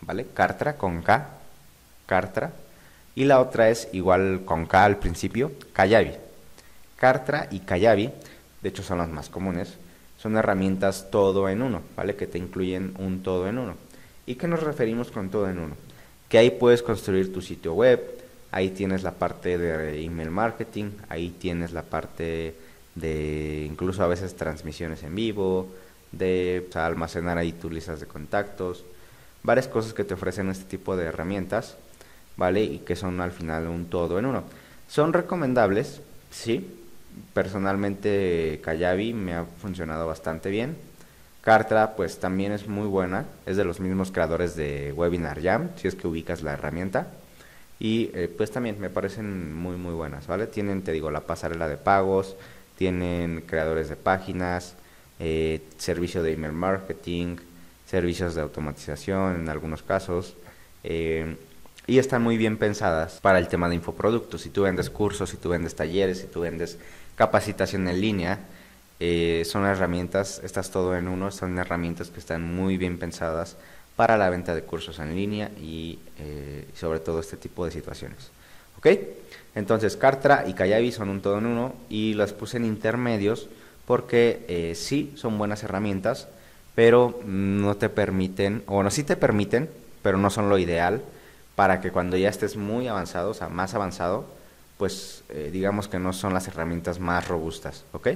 ¿vale? 0.00 0.26
Cartra 0.32 0.76
con 0.76 1.02
K, 1.02 1.28
Cartra. 2.06 2.52
Y 3.14 3.24
la 3.24 3.40
otra 3.40 3.70
es 3.70 3.88
igual 3.92 4.42
con 4.44 4.66
K 4.66 4.84
al 4.84 4.98
principio, 4.98 5.52
Kayabi. 5.72 6.12
Cartra 6.96 7.48
y 7.50 7.60
Kayabi, 7.60 8.10
de 8.62 8.68
hecho 8.68 8.82
son 8.82 8.98
las 8.98 9.08
más 9.08 9.28
comunes, 9.28 9.74
son 10.18 10.36
herramientas 10.36 11.10
todo 11.10 11.48
en 11.48 11.62
uno, 11.62 11.82
¿vale? 11.96 12.14
Que 12.14 12.26
te 12.26 12.38
incluyen 12.38 12.94
un 12.98 13.22
todo 13.22 13.48
en 13.48 13.58
uno. 13.58 13.74
¿Y 14.26 14.34
qué 14.34 14.46
nos 14.46 14.62
referimos 14.62 15.10
con 15.10 15.30
todo 15.30 15.48
en 15.48 15.58
uno? 15.58 15.74
Que 16.28 16.38
ahí 16.38 16.50
puedes 16.50 16.82
construir 16.82 17.32
tu 17.32 17.40
sitio 17.40 17.74
web, 17.74 18.00
ahí 18.52 18.70
tienes 18.70 19.02
la 19.02 19.12
parte 19.12 19.58
de 19.58 20.04
email 20.04 20.30
marketing, 20.30 20.90
ahí 21.08 21.30
tienes 21.30 21.72
la 21.72 21.82
parte 21.82 22.54
de 22.94 23.66
incluso 23.68 24.02
a 24.02 24.08
veces 24.08 24.36
transmisiones 24.36 25.02
en 25.02 25.14
vivo, 25.14 25.68
de 26.12 26.68
almacenar 26.74 27.38
ahí 27.38 27.52
tus 27.52 27.72
listas 27.72 28.00
de 28.00 28.06
contactos, 28.06 28.84
varias 29.42 29.68
cosas 29.68 29.92
que 29.92 30.04
te 30.04 30.14
ofrecen 30.14 30.48
este 30.48 30.64
tipo 30.64 30.96
de 30.96 31.06
herramientas, 31.06 31.76
¿vale? 32.36 32.62
Y 32.62 32.78
que 32.78 32.96
son 32.96 33.20
al 33.20 33.32
final 33.32 33.68
un 33.68 33.86
todo 33.86 34.18
en 34.18 34.26
uno. 34.26 34.44
Son 34.88 35.12
recomendables, 35.12 36.00
sí. 36.30 36.76
Personalmente 37.34 38.60
Kayabi 38.62 39.14
me 39.14 39.34
ha 39.34 39.44
funcionado 39.44 40.06
bastante 40.06 40.50
bien. 40.50 40.76
Cartra 41.42 41.96
pues 41.96 42.20
también 42.20 42.52
es 42.52 42.68
muy 42.68 42.86
buena, 42.86 43.24
es 43.46 43.56
de 43.56 43.64
los 43.64 43.80
mismos 43.80 44.10
creadores 44.10 44.56
de 44.56 44.92
Webinar 44.92 45.42
Jam, 45.42 45.70
si 45.76 45.88
es 45.88 45.94
que 45.94 46.06
ubicas 46.06 46.42
la 46.42 46.52
herramienta. 46.52 47.08
Y 47.78 48.10
eh, 48.14 48.32
pues 48.36 48.50
también 48.50 48.78
me 48.78 48.90
parecen 48.90 49.54
muy 49.54 49.76
muy 49.76 49.94
buenas, 49.94 50.26
¿vale? 50.26 50.46
Tienen, 50.46 50.82
te 50.82 50.92
digo, 50.92 51.10
la 51.10 51.20
pasarela 51.20 51.66
de 51.66 51.78
pagos, 51.78 52.36
tienen 52.76 53.42
creadores 53.46 53.88
de 53.88 53.96
páginas, 53.96 54.74
eh, 55.18 55.62
servicio 55.78 56.22
de 56.22 56.32
email 56.32 56.52
marketing, 56.52 57.36
servicios 57.90 58.36
de 58.36 58.42
automatización 58.42 59.34
en 59.34 59.48
algunos 59.48 59.82
casos. 59.82 60.36
Eh, 60.84 61.36
y 61.88 61.98
están 61.98 62.22
muy 62.22 62.36
bien 62.36 62.56
pensadas 62.56 63.18
para 63.20 63.40
el 63.40 63.48
tema 63.48 63.68
de 63.68 63.74
infoproductos. 63.74 64.42
Si 64.42 64.50
tú 64.50 64.62
vendes 64.62 64.90
cursos, 64.90 65.30
si 65.30 65.36
tú 65.38 65.48
vendes 65.48 65.74
talleres, 65.74 66.18
si 66.18 66.28
tú 66.28 66.42
vendes 66.42 66.78
capacitación 67.16 67.88
en 67.88 68.00
línea, 68.00 68.38
eh, 69.00 69.42
son 69.44 69.66
herramientas, 69.66 70.40
estás 70.44 70.70
todo 70.70 70.96
en 70.96 71.08
uno, 71.08 71.32
son 71.32 71.58
herramientas 71.58 72.10
que 72.10 72.20
están 72.20 72.42
muy 72.54 72.76
bien 72.76 72.96
pensadas 72.96 73.56
para 73.96 74.16
la 74.16 74.30
venta 74.30 74.54
de 74.54 74.62
cursos 74.62 75.00
en 75.00 75.16
línea 75.16 75.50
y 75.60 75.98
eh, 76.18 76.68
sobre 76.74 77.00
todo 77.00 77.18
este 77.18 77.36
tipo 77.36 77.64
de 77.64 77.72
situaciones. 77.72 78.30
¿Ok? 78.78 78.86
Entonces, 79.56 79.96
Cartra 79.96 80.44
y 80.46 80.54
Kayabi 80.54 80.92
son 80.92 81.08
un 81.08 81.20
todo 81.20 81.38
en 81.38 81.46
uno 81.46 81.74
y 81.88 82.14
las 82.14 82.32
puse 82.32 82.58
en 82.58 82.66
intermedios 82.66 83.48
porque 83.84 84.72
sí 84.76 85.12
son 85.16 85.36
buenas 85.36 85.64
herramientas, 85.64 86.28
pero 86.74 87.20
no 87.24 87.76
te 87.76 87.88
permiten, 87.88 88.62
o 88.66 88.74
bueno, 88.74 88.90
sí 88.90 89.04
te 89.04 89.16
permiten, 89.16 89.68
pero 90.02 90.18
no 90.18 90.30
son 90.30 90.48
lo 90.48 90.58
ideal 90.58 91.02
para 91.54 91.80
que 91.80 91.90
cuando 91.90 92.16
ya 92.16 92.28
estés 92.28 92.56
muy 92.56 92.88
avanzado, 92.88 93.30
o 93.30 93.34
sea, 93.34 93.48
más 93.48 93.74
avanzado, 93.74 94.26
pues 94.78 95.24
eh, 95.28 95.50
digamos 95.52 95.88
que 95.88 95.98
no 95.98 96.12
son 96.12 96.32
las 96.32 96.48
herramientas 96.48 96.98
más 96.98 97.28
robustas, 97.28 97.84
¿ok? 97.92 98.08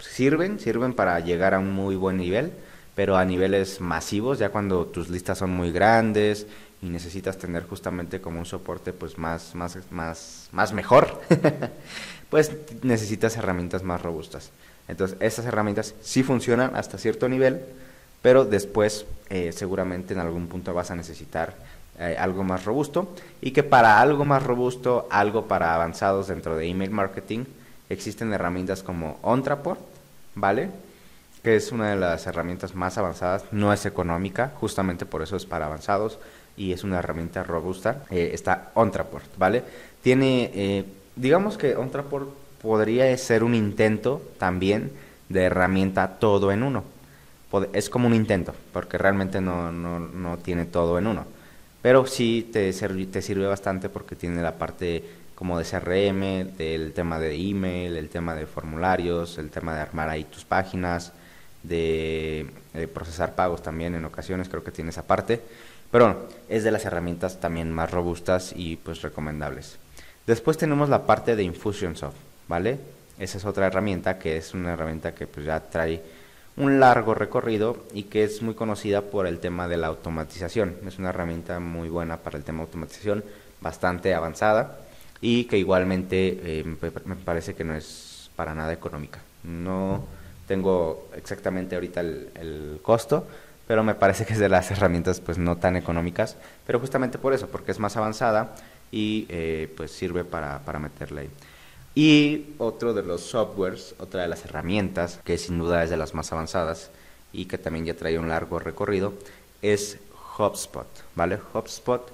Sirven, 0.00 0.58
sirven 0.58 0.92
para 0.92 1.20
llegar 1.20 1.54
a 1.54 1.60
un 1.60 1.72
muy 1.72 1.94
buen 1.94 2.16
nivel, 2.16 2.52
pero 2.96 3.16
a 3.16 3.24
niveles 3.24 3.80
masivos, 3.80 4.38
ya 4.38 4.48
cuando 4.48 4.86
tus 4.86 5.10
listas 5.10 5.38
son 5.38 5.50
muy 5.50 5.70
grandes 5.70 6.46
y 6.82 6.86
necesitas 6.86 7.38
tener 7.38 7.64
justamente 7.64 8.20
como 8.20 8.40
un 8.40 8.46
soporte 8.46 8.92
pues 8.92 9.16
más, 9.16 9.54
más, 9.54 9.78
más, 9.90 10.48
más 10.50 10.72
mejor, 10.72 11.20
pues 12.30 12.50
necesitas 12.82 13.36
herramientas 13.36 13.82
más 13.82 14.02
robustas. 14.02 14.50
Entonces, 14.88 15.16
estas 15.20 15.46
herramientas 15.46 15.94
sí 16.00 16.22
funcionan 16.22 16.76
hasta 16.76 16.98
cierto 16.98 17.28
nivel, 17.28 17.60
pero 18.22 18.44
después 18.44 19.06
eh, 19.28 19.52
seguramente 19.52 20.14
en 20.14 20.20
algún 20.20 20.46
punto 20.46 20.72
vas 20.74 20.90
a 20.90 20.96
necesitar 20.96 21.54
eh, 21.98 22.16
algo 22.18 22.44
más 22.44 22.64
robusto 22.64 23.14
y 23.40 23.50
que 23.50 23.62
para 23.62 24.00
algo 24.00 24.24
más 24.24 24.42
robusto, 24.42 25.08
algo 25.10 25.46
para 25.46 25.74
avanzados 25.74 26.28
dentro 26.28 26.56
de 26.56 26.66
email 26.68 26.90
marketing, 26.90 27.44
existen 27.88 28.32
herramientas 28.32 28.82
como 28.82 29.18
Ontraport, 29.22 29.80
¿vale? 30.34 30.70
Que 31.42 31.56
es 31.56 31.72
una 31.72 31.90
de 31.90 31.96
las 31.96 32.26
herramientas 32.26 32.74
más 32.74 32.98
avanzadas, 32.98 33.44
no 33.52 33.72
es 33.72 33.86
económica, 33.86 34.52
justamente 34.60 35.06
por 35.06 35.22
eso 35.22 35.36
es 35.36 35.46
para 35.46 35.66
avanzados 35.66 36.18
y 36.56 36.72
es 36.72 36.84
una 36.84 36.98
herramienta 36.98 37.42
robusta. 37.42 38.04
Eh, 38.10 38.30
está 38.32 38.70
Ontraport, 38.74 39.26
¿vale? 39.36 39.62
Tiene, 40.02 40.84
digamos 41.16 41.58
que 41.58 41.74
Ontraport 41.74 42.45
podría 42.66 43.16
ser 43.16 43.44
un 43.44 43.54
intento 43.54 44.20
también 44.38 44.90
de 45.28 45.44
herramienta 45.44 46.18
todo 46.18 46.50
en 46.50 46.64
uno. 46.64 46.82
Es 47.72 47.88
como 47.88 48.08
un 48.08 48.14
intento, 48.14 48.54
porque 48.72 48.98
realmente 48.98 49.40
no, 49.40 49.70
no, 49.70 50.00
no 50.00 50.36
tiene 50.38 50.64
todo 50.64 50.98
en 50.98 51.06
uno. 51.06 51.24
Pero 51.80 52.04
sí 52.06 52.50
te, 52.52 52.72
sirve 52.72 53.46
bastante 53.46 53.88
porque 53.88 54.16
tiene 54.16 54.42
la 54.42 54.58
parte 54.58 55.04
como 55.36 55.56
de 55.56 55.64
CRM, 55.64 56.56
del 56.56 56.92
tema 56.92 57.20
de 57.20 57.36
email, 57.36 57.96
el 57.96 58.08
tema 58.08 58.34
de 58.34 58.46
formularios, 58.46 59.38
el 59.38 59.50
tema 59.50 59.72
de 59.72 59.82
armar 59.82 60.08
ahí 60.08 60.24
tus 60.24 60.44
páginas, 60.44 61.12
de, 61.62 62.50
procesar 62.92 63.36
pagos 63.36 63.62
también 63.62 63.94
en 63.94 64.04
ocasiones, 64.04 64.48
creo 64.48 64.64
que 64.64 64.72
tiene 64.72 64.90
esa 64.90 65.06
parte. 65.06 65.40
Pero 65.92 66.28
es 66.48 66.64
de 66.64 66.72
las 66.72 66.84
herramientas 66.84 67.38
también 67.38 67.72
más 67.72 67.92
robustas 67.92 68.52
y 68.56 68.76
pues 68.76 69.02
recomendables. 69.02 69.78
Después 70.26 70.58
tenemos 70.58 70.88
la 70.88 71.06
parte 71.06 71.36
de 71.36 71.44
Infusionsoft. 71.44 72.25
¿Vale? 72.48 72.78
Esa 73.18 73.38
es 73.38 73.44
otra 73.44 73.66
herramienta 73.66 74.18
que 74.18 74.36
es 74.36 74.54
una 74.54 74.74
herramienta 74.74 75.14
que 75.14 75.26
pues 75.26 75.46
ya 75.46 75.60
trae 75.60 76.02
un 76.56 76.80
largo 76.80 77.14
recorrido 77.14 77.84
y 77.92 78.04
que 78.04 78.24
es 78.24 78.42
muy 78.42 78.54
conocida 78.54 79.02
por 79.02 79.26
el 79.26 79.38
tema 79.40 79.68
de 79.68 79.76
la 79.76 79.88
automatización. 79.88 80.76
Es 80.86 80.98
una 80.98 81.10
herramienta 81.10 81.60
muy 81.60 81.88
buena 81.88 82.18
para 82.18 82.38
el 82.38 82.44
tema 82.44 82.58
de 82.58 82.64
automatización, 82.64 83.24
bastante 83.60 84.14
avanzada 84.14 84.78
y 85.20 85.44
que 85.44 85.58
igualmente 85.58 86.40
eh, 86.42 86.64
me 87.04 87.16
parece 87.16 87.54
que 87.54 87.64
no 87.64 87.74
es 87.74 88.30
para 88.36 88.54
nada 88.54 88.72
económica. 88.72 89.20
No 89.44 90.04
tengo 90.46 91.08
exactamente 91.16 91.74
ahorita 91.74 92.00
el, 92.00 92.80
costo, 92.82 93.26
pero 93.66 93.82
me 93.82 93.94
parece 93.94 94.24
que 94.24 94.34
es 94.34 94.38
de 94.38 94.48
las 94.48 94.70
herramientas 94.70 95.20
pues 95.20 95.38
no 95.38 95.56
tan 95.56 95.76
económicas, 95.76 96.36
pero 96.66 96.78
justamente 96.78 97.18
por 97.18 97.34
eso, 97.34 97.48
porque 97.48 97.72
es 97.72 97.78
más 97.78 97.96
avanzada 97.96 98.54
y 98.92 99.26
eh, 99.28 99.72
pues 99.76 99.90
sirve 99.90 100.24
para, 100.24 100.60
para 100.60 100.78
meterle 100.78 101.22
ahí. 101.22 101.30
Y 101.96 102.54
otro 102.58 102.92
de 102.92 103.02
los 103.02 103.22
softwares, 103.22 103.94
otra 103.98 104.20
de 104.20 104.28
las 104.28 104.44
herramientas, 104.44 105.18
que 105.24 105.38
sin 105.38 105.58
duda 105.58 105.82
es 105.82 105.88
de 105.88 105.96
las 105.96 106.12
más 106.12 106.30
avanzadas 106.30 106.90
y 107.32 107.46
que 107.46 107.56
también 107.56 107.86
ya 107.86 107.96
trae 107.96 108.18
un 108.18 108.28
largo 108.28 108.58
recorrido, 108.58 109.14
es 109.62 109.96
HubSpot, 110.36 110.86
¿vale? 111.14 111.40
HubSpot 111.54 112.06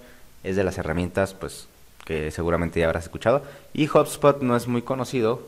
es 0.44 0.54
de 0.54 0.62
las 0.62 0.78
herramientas, 0.78 1.34
pues, 1.34 1.66
que 2.04 2.30
seguramente 2.30 2.78
ya 2.78 2.86
habrás 2.86 3.02
escuchado. 3.02 3.42
Y 3.74 3.88
HubSpot 3.88 4.40
no 4.40 4.54
es 4.54 4.68
muy 4.68 4.82
conocido 4.82 5.42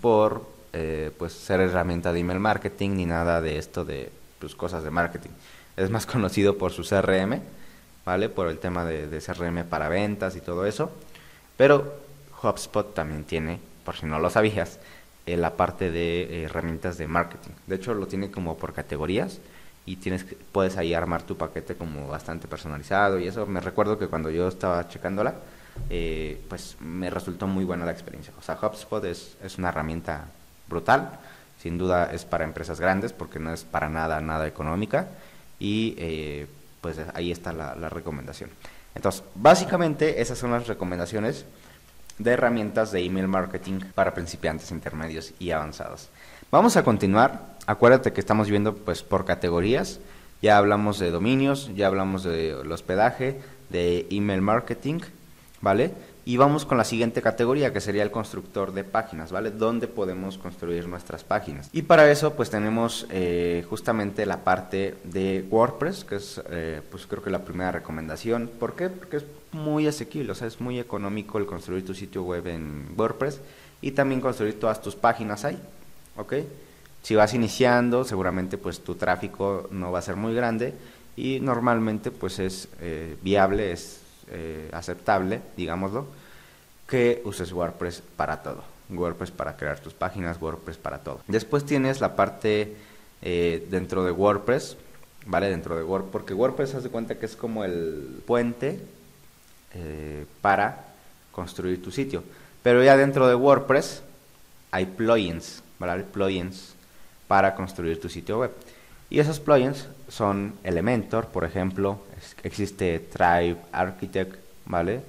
por, 0.00 0.46
eh, 0.72 1.10
pues, 1.18 1.34
ser 1.34 1.60
herramienta 1.60 2.14
de 2.14 2.20
email 2.20 2.40
marketing 2.40 2.92
ni 2.92 3.04
nada 3.04 3.42
de 3.42 3.58
esto 3.58 3.84
de, 3.84 4.10
pues, 4.38 4.54
cosas 4.54 4.84
de 4.84 4.90
marketing. 4.90 5.30
Es 5.76 5.90
más 5.90 6.06
conocido 6.14 6.56
por 6.56 6.72
su 6.72 6.82
CRM, 6.82 7.42
¿vale? 8.06 8.30
Por 8.30 8.48
el 8.48 8.58
tema 8.58 8.86
de, 8.86 9.06
de 9.06 9.20
CRM 9.20 9.64
para 9.64 9.90
ventas 9.90 10.34
y 10.34 10.40
todo 10.40 10.64
eso. 10.64 10.90
Pero 11.58 12.08
HubSpot 12.42 12.94
también 12.94 13.24
tiene, 13.24 13.60
por 13.84 13.96
si 13.96 14.06
no 14.06 14.18
lo 14.18 14.30
sabías, 14.30 14.78
eh, 15.26 15.36
la 15.36 15.54
parte 15.54 15.90
de 15.90 16.22
eh, 16.22 16.42
herramientas 16.44 16.98
de 16.98 17.06
marketing. 17.06 17.50
De 17.66 17.76
hecho, 17.76 17.94
lo 17.94 18.06
tiene 18.06 18.30
como 18.30 18.56
por 18.56 18.72
categorías 18.72 19.38
y 19.86 19.96
puedes 20.52 20.76
ahí 20.76 20.94
armar 20.94 21.22
tu 21.22 21.36
paquete 21.36 21.74
como 21.74 22.06
bastante 22.06 22.46
personalizado 22.46 23.18
y 23.18 23.26
eso 23.26 23.46
me 23.46 23.60
recuerdo 23.60 23.98
que 23.98 24.08
cuando 24.08 24.30
yo 24.30 24.48
estaba 24.48 24.88
checándola, 24.88 25.34
eh, 25.88 26.40
pues 26.48 26.76
me 26.80 27.10
resultó 27.10 27.46
muy 27.46 27.64
buena 27.64 27.84
la 27.84 27.92
experiencia. 27.92 28.32
O 28.38 28.42
sea, 28.42 28.58
HubSpot 28.60 29.04
es, 29.04 29.36
una 29.58 29.70
herramienta 29.70 30.26
brutal, 30.68 31.18
sin 31.60 31.78
duda 31.78 32.10
es 32.12 32.24
para 32.24 32.44
empresas 32.44 32.80
grandes 32.80 33.12
porque 33.12 33.38
no 33.38 33.52
es 33.52 33.64
para 33.64 33.88
nada, 33.88 34.20
nada 34.20 34.46
económica 34.46 35.08
y 35.58 36.46
pues 36.80 36.96
ahí 37.14 37.30
está 37.30 37.52
la 37.52 37.88
recomendación. 37.90 38.50
Entonces, 38.94 39.22
básicamente 39.34 40.20
esas 40.20 40.38
son 40.38 40.52
las 40.52 40.66
recomendaciones 40.66 41.44
de 42.20 42.32
herramientas 42.32 42.92
de 42.92 43.04
email 43.04 43.28
marketing 43.28 43.80
para 43.94 44.14
principiantes, 44.14 44.70
intermedios 44.70 45.32
y 45.38 45.50
avanzados. 45.50 46.10
Vamos 46.50 46.76
a 46.76 46.84
continuar. 46.84 47.56
Acuérdate 47.66 48.12
que 48.12 48.20
estamos 48.20 48.50
viendo 48.50 48.74
pues 48.74 49.02
por 49.02 49.24
categorías. 49.24 50.00
Ya 50.42 50.58
hablamos 50.58 50.98
de 50.98 51.10
dominios, 51.10 51.70
ya 51.74 51.86
hablamos 51.86 52.22
de 52.22 52.54
hospedaje, 52.54 53.40
de 53.70 54.06
email 54.10 54.42
marketing, 54.42 55.00
¿vale? 55.60 55.92
Y 56.30 56.36
vamos 56.36 56.64
con 56.64 56.78
la 56.78 56.84
siguiente 56.84 57.22
categoría, 57.22 57.72
que 57.72 57.80
sería 57.80 58.04
el 58.04 58.12
constructor 58.12 58.72
de 58.72 58.84
páginas, 58.84 59.32
¿vale? 59.32 59.50
Donde 59.50 59.88
podemos 59.88 60.38
construir 60.38 60.86
nuestras 60.86 61.24
páginas. 61.24 61.68
Y 61.72 61.82
para 61.82 62.08
eso, 62.08 62.34
pues 62.34 62.50
tenemos 62.50 63.04
eh, 63.10 63.66
justamente 63.68 64.24
la 64.24 64.44
parte 64.44 64.94
de 65.02 65.44
WordPress, 65.50 66.04
que 66.04 66.14
es, 66.14 66.40
eh, 66.48 66.82
pues 66.88 67.08
creo 67.08 67.20
que 67.20 67.30
la 67.30 67.44
primera 67.44 67.72
recomendación. 67.72 68.48
¿Por 68.60 68.76
qué? 68.76 68.90
Porque 68.90 69.16
es 69.16 69.24
muy 69.50 69.88
asequible, 69.88 70.30
o 70.30 70.36
sea, 70.36 70.46
es 70.46 70.60
muy 70.60 70.78
económico 70.78 71.36
el 71.36 71.46
construir 71.46 71.84
tu 71.84 71.94
sitio 71.94 72.22
web 72.22 72.46
en 72.46 72.94
WordPress 72.96 73.40
y 73.82 73.90
también 73.90 74.20
construir 74.20 74.60
todas 74.60 74.80
tus 74.80 74.94
páginas 74.94 75.44
ahí, 75.44 75.58
¿ok? 76.16 76.34
Si 77.02 77.16
vas 77.16 77.34
iniciando, 77.34 78.04
seguramente 78.04 78.56
pues 78.56 78.78
tu 78.84 78.94
tráfico 78.94 79.66
no 79.72 79.90
va 79.90 79.98
a 79.98 80.02
ser 80.02 80.14
muy 80.14 80.32
grande 80.32 80.74
y 81.16 81.40
normalmente 81.40 82.12
pues 82.12 82.38
es 82.38 82.68
eh, 82.80 83.16
viable, 83.20 83.72
es 83.72 84.02
aceptable, 84.70 85.42
digámoslo, 85.56 86.06
que 86.90 87.22
uses 87.24 87.52
WordPress 87.52 88.02
para 88.16 88.42
todo. 88.42 88.64
WordPress 88.90 89.30
para 89.30 89.56
crear 89.56 89.78
tus 89.78 89.94
páginas, 89.94 90.42
WordPress 90.42 90.76
para 90.76 90.98
todo. 90.98 91.20
Después 91.28 91.64
tienes 91.64 92.00
la 92.00 92.16
parte 92.16 92.76
eh, 93.22 93.66
dentro 93.70 94.04
de 94.04 94.10
WordPress, 94.10 94.76
¿vale? 95.26 95.48
Dentro 95.48 95.76
de 95.76 95.84
WordPress, 95.84 96.12
porque 96.12 96.34
WordPress 96.34 96.74
hace 96.74 96.88
cuenta 96.88 97.14
que 97.14 97.26
es 97.26 97.36
como 97.36 97.64
el 97.64 98.22
puente 98.26 98.80
para 100.40 100.86
construir 101.30 101.80
tu 101.80 101.92
sitio. 101.92 102.24
Pero 102.64 102.82
ya 102.82 102.96
dentro 102.96 103.28
de 103.28 103.36
WordPress 103.36 104.02
hay 104.72 104.86
plugins, 104.86 105.62
¿vale? 105.78 106.02
Plugins 106.02 106.74
para 107.28 107.54
construir 107.54 108.00
tu 108.00 108.08
sitio 108.08 108.40
web. 108.40 108.50
Y 109.08 109.20
esos 109.20 109.40
plugins 109.40 109.86
son 110.08 110.54
Elementor, 110.64 111.26
por 111.28 111.44
ejemplo, 111.44 112.00
existe 112.42 112.98
Tribe 112.98 113.56
Architect, 113.72 114.36
¿vale? 114.66 115.02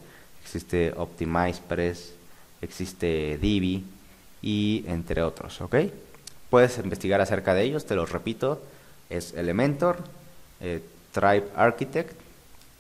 Existe 0.52 0.92
OptimizePress, 0.98 2.12
existe 2.62 3.38
Divi 3.38 3.86
y 4.42 4.84
entre 4.86 5.24
otros, 5.24 5.62
¿ok? 5.62 5.76
Puedes 6.50 6.78
investigar 6.78 7.22
acerca 7.22 7.54
de 7.54 7.64
ellos, 7.64 7.86
te 7.86 7.96
los 7.96 8.12
repito, 8.12 8.62
es 9.10 9.34
Elementor, 9.34 10.04
eh, 10.60 10.84
Tribe 11.14 11.48
Architect, 11.56 12.20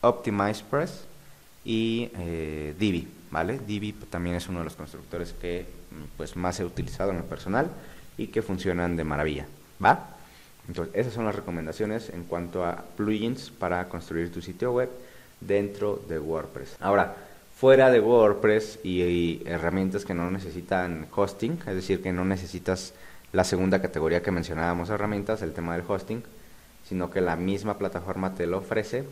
OptimizePress 0.01 1.05
y 1.63 2.09
eh, 2.17 2.75
Divi, 2.77 3.07
¿vale? 3.31 3.57
Divi 3.65 3.93
también 3.93 4.35
es 4.35 4.49
uno 4.49 4.59
de 4.59 4.65
los 4.65 4.75
constructores 4.75 5.31
que 5.31 5.65
pues, 6.17 6.35
más 6.35 6.59
he 6.59 6.65
utilizado 6.65 7.11
en 7.11 7.19
el 7.19 7.23
personal 7.23 7.69
y 8.17 8.27
que 8.27 8.41
funcionan 8.41 8.97
de 8.97 9.05
maravilla, 9.05 9.45
¿va? 9.81 10.17
Entonces, 10.67 10.93
esas 10.93 11.13
son 11.13 11.23
las 11.23 11.35
recomendaciones 11.35 12.09
en 12.09 12.25
cuanto 12.25 12.65
a 12.65 12.83
plugins 12.97 13.49
para 13.49 13.87
construir 13.87 14.29
tu 14.29 14.41
sitio 14.41 14.73
web 14.73 14.89
dentro 15.39 16.03
de 16.09 16.19
WordPress. 16.19 16.75
Ahora, 16.81 17.15
fuera 17.61 17.91
de 17.91 17.99
WordPress 17.99 18.79
y, 18.83 19.43
herramientas 19.45 20.03
que 20.03 20.15
no 20.15 20.31
necesitan 20.31 21.05
hosting, 21.15 21.59
es 21.67 21.75
decir, 21.75 22.01
que 22.01 22.11
no 22.11 22.25
necesitas 22.25 22.95
la 23.33 23.43
segunda 23.43 23.79
categoría 23.79 24.23
que 24.23 24.31
mencionábamos 24.31 24.89
herramientas, 24.89 25.43
el 25.43 25.53
tema 25.53 25.77
del 25.77 25.85
hosting, 25.87 26.23
sino 26.89 27.11
que 27.11 27.21
la 27.21 27.35
misma 27.35 27.77
plataforma 27.77 28.33
te 28.33 28.47
lo 28.47 28.57
ofrece. 28.57 29.03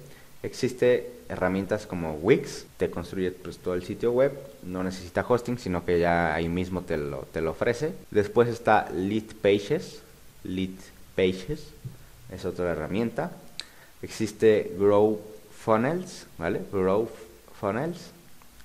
Existe 0.42 1.12
herramientas 1.30 1.86
como 1.86 2.16
Wix, 2.16 2.66
te 2.78 2.90
construye 2.90 3.30
pues, 3.30 3.60
todo 3.60 3.76
el 3.76 3.84
sitio 3.84 4.14
web, 4.14 4.34
no 4.64 4.84
necesita 4.84 5.24
hosting, 5.28 5.60
sino 5.60 5.86
que 5.86 6.00
ya 6.00 6.34
ahí 6.34 6.50
mismo 6.50 6.82
te 6.82 6.98
lo, 6.98 7.28
te 7.32 7.42
lo 7.42 7.52
ofrece. 7.52 7.94
Después 8.10 8.50
está 8.50 8.90
Lead 8.92 9.36
Pages, 9.44 10.02
Lead 10.44 10.72
Pages, 11.16 11.68
es 12.32 12.46
otra 12.46 12.72
herramienta. 12.72 13.32
Existe 14.02 14.76
Grow 14.76 15.22
Funnels, 15.56 16.26
¿vale? 16.40 16.62
Grow 16.72 17.08
Funnels 17.60 18.18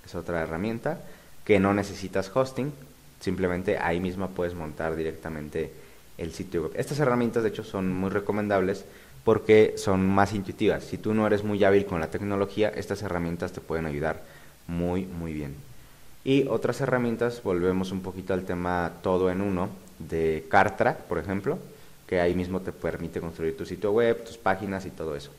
es 0.07 0.14
otra 0.14 0.43
herramienta 0.43 1.01
que 1.45 1.61
no 1.61 1.75
necesitas 1.75 2.31
hosting, 2.35 2.73
simplemente 3.21 3.79
ahí 3.79 4.01
mismo 4.01 4.31
puedes 4.31 4.55
montar 4.55 4.97
directamente 4.97 5.73
el 6.19 6.33
sitio 6.33 6.64
web. 6.64 6.73
Estas 6.75 6.99
herramientas 7.01 7.43
de 7.43 7.51
hecho 7.51 7.64
son 7.64 7.93
muy 7.93 8.11
recomendables 8.11 8.85
porque 9.25 9.75
son 9.77 10.07
más 10.07 10.33
intuitivas. 10.33 10.85
Si 10.85 10.99
tú 10.99 11.14
no 11.14 11.27
eres 11.27 11.45
muy 11.45 11.62
hábil 11.64 11.87
con 11.87 12.01
la 12.01 12.11
tecnología, 12.11 12.69
estas 12.69 13.03
herramientas 13.03 13.53
te 13.53 13.61
pueden 13.61 13.87
ayudar 13.87 14.23
muy 14.67 15.05
muy 15.05 15.33
bien. 15.33 15.55
Y 16.25 16.47
otras 16.49 16.81
herramientas, 16.81 17.43
volvemos 17.43 17.93
un 17.93 18.01
poquito 18.01 18.33
al 18.33 18.45
tema 18.45 18.93
todo 19.03 19.31
en 19.31 19.43
uno 19.43 19.69
de 19.99 20.47
Cartrack, 20.49 21.03
por 21.03 21.19
ejemplo, 21.19 21.59
que 22.07 22.19
ahí 22.19 22.35
mismo 22.35 22.61
te 22.61 22.73
permite 22.73 23.21
construir 23.21 23.57
tu 23.57 23.67
sitio 23.67 23.93
web, 23.93 24.25
tus 24.25 24.38
páginas 24.38 24.87
y 24.87 24.90
todo 24.90 25.17
eso. 25.17 25.31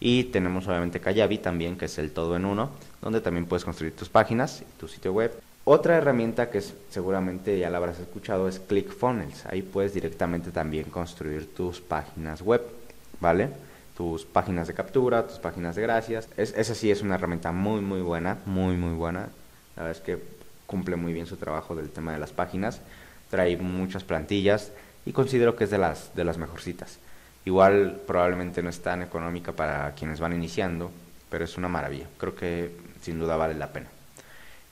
Y 0.00 0.24
tenemos 0.24 0.66
obviamente 0.68 1.00
Kayabi 1.00 1.38
también, 1.38 1.76
que 1.76 1.86
es 1.86 1.98
el 1.98 2.12
todo 2.12 2.36
en 2.36 2.44
uno, 2.44 2.70
donde 3.02 3.20
también 3.20 3.46
puedes 3.46 3.64
construir 3.64 3.94
tus 3.96 4.08
páginas 4.08 4.62
tu 4.78 4.88
sitio 4.88 5.12
web. 5.12 5.32
Otra 5.64 5.96
herramienta 5.96 6.50
que 6.50 6.62
seguramente 6.88 7.58
ya 7.58 7.68
la 7.68 7.76
habrás 7.76 7.98
escuchado 7.98 8.48
es 8.48 8.58
ClickFunnels. 8.58 9.44
Ahí 9.46 9.62
puedes 9.62 9.92
directamente 9.92 10.50
también 10.50 10.84
construir 10.84 11.52
tus 11.54 11.80
páginas 11.80 12.40
web, 12.40 12.62
¿vale? 13.20 13.50
Tus 13.96 14.24
páginas 14.24 14.68
de 14.68 14.74
captura, 14.74 15.26
tus 15.26 15.38
páginas 15.38 15.76
de 15.76 15.82
gracias. 15.82 16.28
Es, 16.36 16.54
esa 16.56 16.74
sí 16.74 16.90
es 16.90 17.02
una 17.02 17.16
herramienta 17.16 17.52
muy, 17.52 17.80
muy 17.80 18.00
buena, 18.00 18.38
muy, 18.46 18.76
muy 18.76 18.94
buena. 18.94 19.28
La 19.76 19.82
verdad 19.82 19.98
es 19.98 20.02
que 20.02 20.22
cumple 20.64 20.96
muy 20.96 21.12
bien 21.12 21.26
su 21.26 21.36
trabajo 21.36 21.74
del 21.74 21.90
tema 21.90 22.12
de 22.12 22.18
las 22.18 22.32
páginas. 22.32 22.80
Trae 23.28 23.56
muchas 23.58 24.04
plantillas 24.04 24.70
y 25.04 25.12
considero 25.12 25.54
que 25.54 25.64
es 25.64 25.70
de 25.70 25.78
las, 25.78 26.14
de 26.14 26.24
las 26.24 26.38
mejorcitas. 26.38 26.98
Igual 27.48 28.02
probablemente 28.06 28.62
no 28.62 28.68
es 28.68 28.78
tan 28.80 29.00
económica 29.00 29.52
para 29.52 29.92
quienes 29.92 30.20
van 30.20 30.34
iniciando, 30.34 30.90
pero 31.30 31.46
es 31.46 31.56
una 31.56 31.66
maravilla. 31.66 32.04
Creo 32.18 32.34
que 32.34 32.72
sin 33.00 33.18
duda 33.18 33.38
vale 33.38 33.54
la 33.54 33.72
pena. 33.72 33.86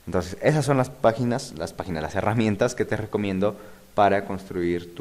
Entonces, 0.04 0.36
esas 0.42 0.66
son 0.66 0.76
las 0.76 0.90
páginas, 0.90 1.54
las 1.56 1.72
páginas, 1.72 2.02
las 2.02 2.14
herramientas 2.16 2.74
que 2.74 2.84
te 2.84 2.94
recomiendo 2.94 3.56
para 3.94 4.26
construir 4.26 4.92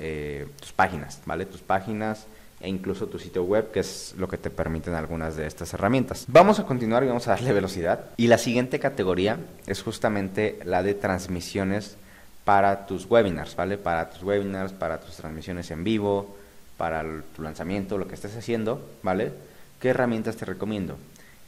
eh, 0.00 0.48
tus 0.58 0.72
páginas, 0.72 1.20
¿vale? 1.24 1.46
Tus 1.46 1.60
páginas 1.60 2.26
e 2.60 2.68
incluso 2.68 3.06
tu 3.06 3.20
sitio 3.20 3.44
web, 3.44 3.70
que 3.70 3.78
es 3.78 4.12
lo 4.18 4.26
que 4.26 4.36
te 4.36 4.50
permiten 4.50 4.94
algunas 4.94 5.36
de 5.36 5.46
estas 5.46 5.72
herramientas. 5.72 6.24
Vamos 6.26 6.58
a 6.58 6.66
continuar 6.66 7.04
y 7.04 7.06
vamos 7.06 7.28
a 7.28 7.36
darle 7.36 7.52
velocidad. 7.52 8.06
Y 8.16 8.26
la 8.26 8.38
siguiente 8.38 8.80
categoría 8.80 9.38
es 9.68 9.84
justamente 9.84 10.58
la 10.64 10.82
de 10.82 10.94
transmisiones 10.94 11.96
para 12.44 12.86
tus 12.86 13.08
webinars, 13.08 13.54
¿vale? 13.54 13.78
Para 13.78 14.10
tus 14.10 14.24
webinars, 14.24 14.72
para 14.72 14.98
tus 14.98 15.14
transmisiones 15.14 15.70
en 15.70 15.84
vivo, 15.84 16.39
para 16.80 17.04
tu 17.36 17.42
lanzamiento, 17.42 17.98
lo 17.98 18.08
que 18.08 18.14
estés 18.14 18.34
haciendo, 18.34 18.80
¿vale? 19.02 19.34
¿Qué 19.82 19.90
herramientas 19.90 20.36
te 20.36 20.46
recomiendo? 20.46 20.96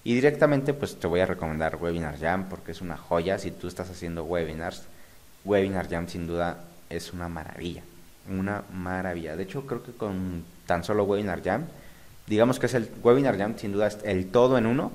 Y 0.05 0.13
directamente 0.13 0.75
pues 0.75 0.97
te 0.97 1.07
voy 1.07 1.21
a 1.21 1.27
recomendar 1.27 1.77
Webinar 1.77 2.21
Jam 2.21 2.51
porque 2.51 2.73
es 2.73 2.83
una 2.83 2.99
joya 2.99 3.39
si 3.39 3.51
tú 3.51 3.67
estás 3.67 3.89
haciendo 3.89 4.25
webinars. 4.25 4.83
Webinar 5.47 5.89
Jam 5.89 6.07
sin 6.07 6.27
duda 6.27 6.59
es 6.91 7.15
una 7.15 7.31
maravilla, 7.31 7.83
una 8.29 8.65
maravilla. 8.75 9.35
De 9.35 9.45
hecho 9.45 9.67
creo 9.67 9.83
que 9.83 9.93
con 9.93 10.45
tan 10.67 10.85
solo 10.85 11.05
Webinar 11.05 11.43
Jam, 11.43 11.65
digamos 12.27 12.59
que 12.59 12.67
es 12.67 12.75
el 12.75 12.91
Webinar 13.03 13.39
Jam 13.39 13.55
sin 13.57 13.73
duda 13.73 13.87
es 13.87 14.01
el 14.05 14.27
todo 14.27 14.59
en 14.59 14.67
uno 14.67 14.93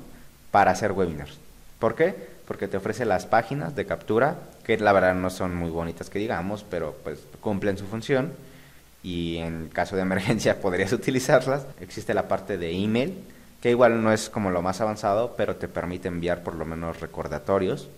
para 0.51 0.69
hacer 0.69 0.91
webinars. 0.91 1.39
¿Por 1.79 1.95
qué? 1.95 2.13
Porque 2.47 2.67
te 2.67 2.77
ofrece 2.77 3.05
las 3.05 3.25
páginas 3.25 3.75
de 3.75 3.87
captura 3.87 4.35
que 4.63 4.77
la 4.77 4.93
verdad 4.93 5.15
no 5.15 5.31
son 5.31 5.55
muy 5.55 5.71
bonitas 5.71 6.11
que 6.11 6.19
digamos, 6.19 6.63
pero 6.69 6.95
pues 7.03 7.21
cumplen 7.41 7.79
su 7.79 7.87
función 7.87 8.33
y 9.03 9.37
en 9.37 9.69
caso 9.69 9.95
de 9.95 10.01
emergencia 10.01 10.59
podrías 10.61 10.91
utilizarlas. 10.93 11.65
Existe 11.79 12.13
la 12.13 12.27
parte 12.27 12.57
de 12.57 12.71
email, 12.71 13.23
que 13.61 13.71
igual 13.71 14.03
no 14.03 14.11
es 14.11 14.29
como 14.29 14.51
lo 14.51 14.61
más 14.61 14.81
avanzado, 14.81 15.35
pero 15.37 15.55
te 15.55 15.67
permite 15.67 16.07
enviar 16.07 16.43
por 16.43 16.55
lo 16.55 16.65
menos 16.65 16.99
recordatorios 16.99 17.89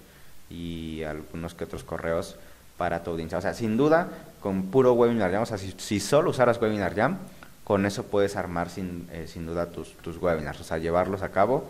y 0.49 1.03
algunos 1.03 1.53
que 1.53 1.65
otros 1.65 1.83
correos 1.83 2.35
para 2.77 3.03
tu 3.03 3.11
audiencia. 3.11 3.37
O 3.37 3.41
sea, 3.41 3.53
sin 3.53 3.77
duda, 3.77 4.07
con 4.39 4.63
puro 4.67 4.93
Webinar 4.93 5.31
Jam, 5.31 5.43
o 5.43 5.45
sea, 5.45 5.57
si, 5.57 5.99
solo 5.99 6.31
usaras 6.31 6.61
Webinar 6.61 6.95
Jam, 6.95 7.17
con 7.63 7.85
eso 7.85 8.03
puedes 8.03 8.35
armar 8.35 8.69
sin, 8.69 9.07
eh, 9.11 9.27
sin 9.27 9.45
duda 9.45 9.67
tus, 9.67 9.93
tus 9.97 10.17
webinars, 10.17 10.59
o 10.59 10.63
sea, 10.63 10.79
llevarlos 10.79 11.21
a 11.21 11.29
cabo 11.29 11.69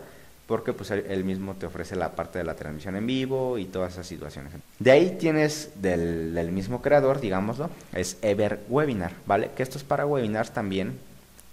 porque 0.50 0.74
pues 0.74 0.90
él, 0.90 1.24
mismo 1.26 1.54
te 1.54 1.68
ofrece 1.68 1.96
la 1.96 2.16
parte 2.16 2.40
de 2.40 2.44
la 2.44 2.56
transmisión 2.56 2.96
en 2.96 3.06
vivo 3.06 3.60
y 3.60 3.66
todas 3.66 3.94
esas 3.94 4.08
situaciones. 4.08 4.52
De 4.80 4.90
ahí 4.90 5.16
tienes 5.20 5.74
del, 5.76 6.52
mismo 6.52 6.82
creador, 6.82 7.22
digámoslo, 7.22 7.70
es 7.94 8.18
Ever 8.24 8.60
Webinar, 8.68 9.12
¿vale? 9.28 9.52
Que 9.56 9.62
esto 9.62 9.78
es 9.78 9.84
para 9.84 10.08
webinars 10.08 10.52
también, 10.52 10.98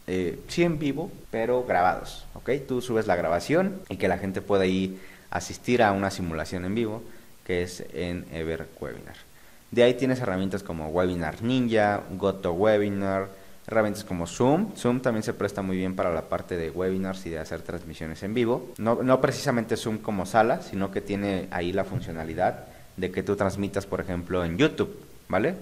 eh, 0.06 0.40
sí 0.48 0.62
en 0.62 0.78
vivo, 0.78 1.10
pero 1.30 1.62
grabados, 1.64 2.24
¿ok? 2.32 2.52
Tú 2.66 2.80
subes 2.80 3.06
la 3.06 3.16
grabación 3.16 3.82
y 3.90 3.98
que 3.98 4.08
la 4.08 4.16
gente 4.16 4.40
pueda 4.40 4.64
ir 4.64 4.98
asistir 5.28 5.82
a 5.82 5.92
una 5.92 6.10
simulación 6.10 6.64
en 6.64 6.74
vivo, 6.74 7.02
que 7.44 7.60
es 7.60 7.84
en 7.92 8.24
Ever 8.32 8.66
Webinar. 8.80 9.16
De 9.72 9.82
ahí 9.82 9.92
tienes 9.92 10.20
herramientas 10.20 10.62
como 10.62 10.88
Webinar 10.88 11.42
Ninja, 11.42 12.00
GoToWebinar, 12.16 13.28
herramientas 13.66 14.04
como 14.04 14.26
Zoom. 14.26 14.74
Zoom 14.76 15.00
también 15.00 15.22
se 15.22 15.34
presta 15.34 15.62
muy 15.62 15.76
bien 15.76 15.96
para 15.96 16.12
la 16.12 16.22
parte 16.22 16.56
de 16.56 16.70
webinars 16.70 17.26
y 17.26 17.30
de 17.30 17.38
hacer 17.38 17.62
transmisiones 17.62 18.22
en 18.22 18.34
vivo. 18.34 18.72
No, 18.78 19.02
no 19.02 19.20
precisamente 19.20 19.76
Zoom 19.76 19.98
como 19.98 20.26
sala, 20.26 20.62
sino 20.62 20.90
que 20.90 21.00
tiene 21.00 21.48
ahí 21.50 21.72
la 21.72 21.84
funcionalidad 21.84 22.66
de 22.96 23.10
que 23.10 23.22
tú 23.22 23.36
transmitas, 23.36 23.86
por 23.86 24.00
ejemplo, 24.00 24.44
en 24.44 24.56
YouTube, 24.56 24.96
¿vale? 25.28 25.54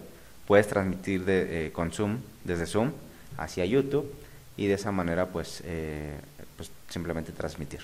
Puedes 0.47 0.69
transmitir 0.69 1.25
de, 1.25 1.67
eh, 1.67 1.73
con 1.73 1.91
Zoom, 1.91 2.19
desde 2.45 2.67
Zoom 2.67 2.93
hacia 3.39 3.65
YouTube 3.65 4.13
y 4.57 4.67
de 4.67 4.75
esa 4.75 4.93
manera 4.93 5.27
pues, 5.27 5.63
eh, 5.65 6.15
pues 6.57 6.71
simplemente 6.89 7.33
transmitir, 7.33 7.81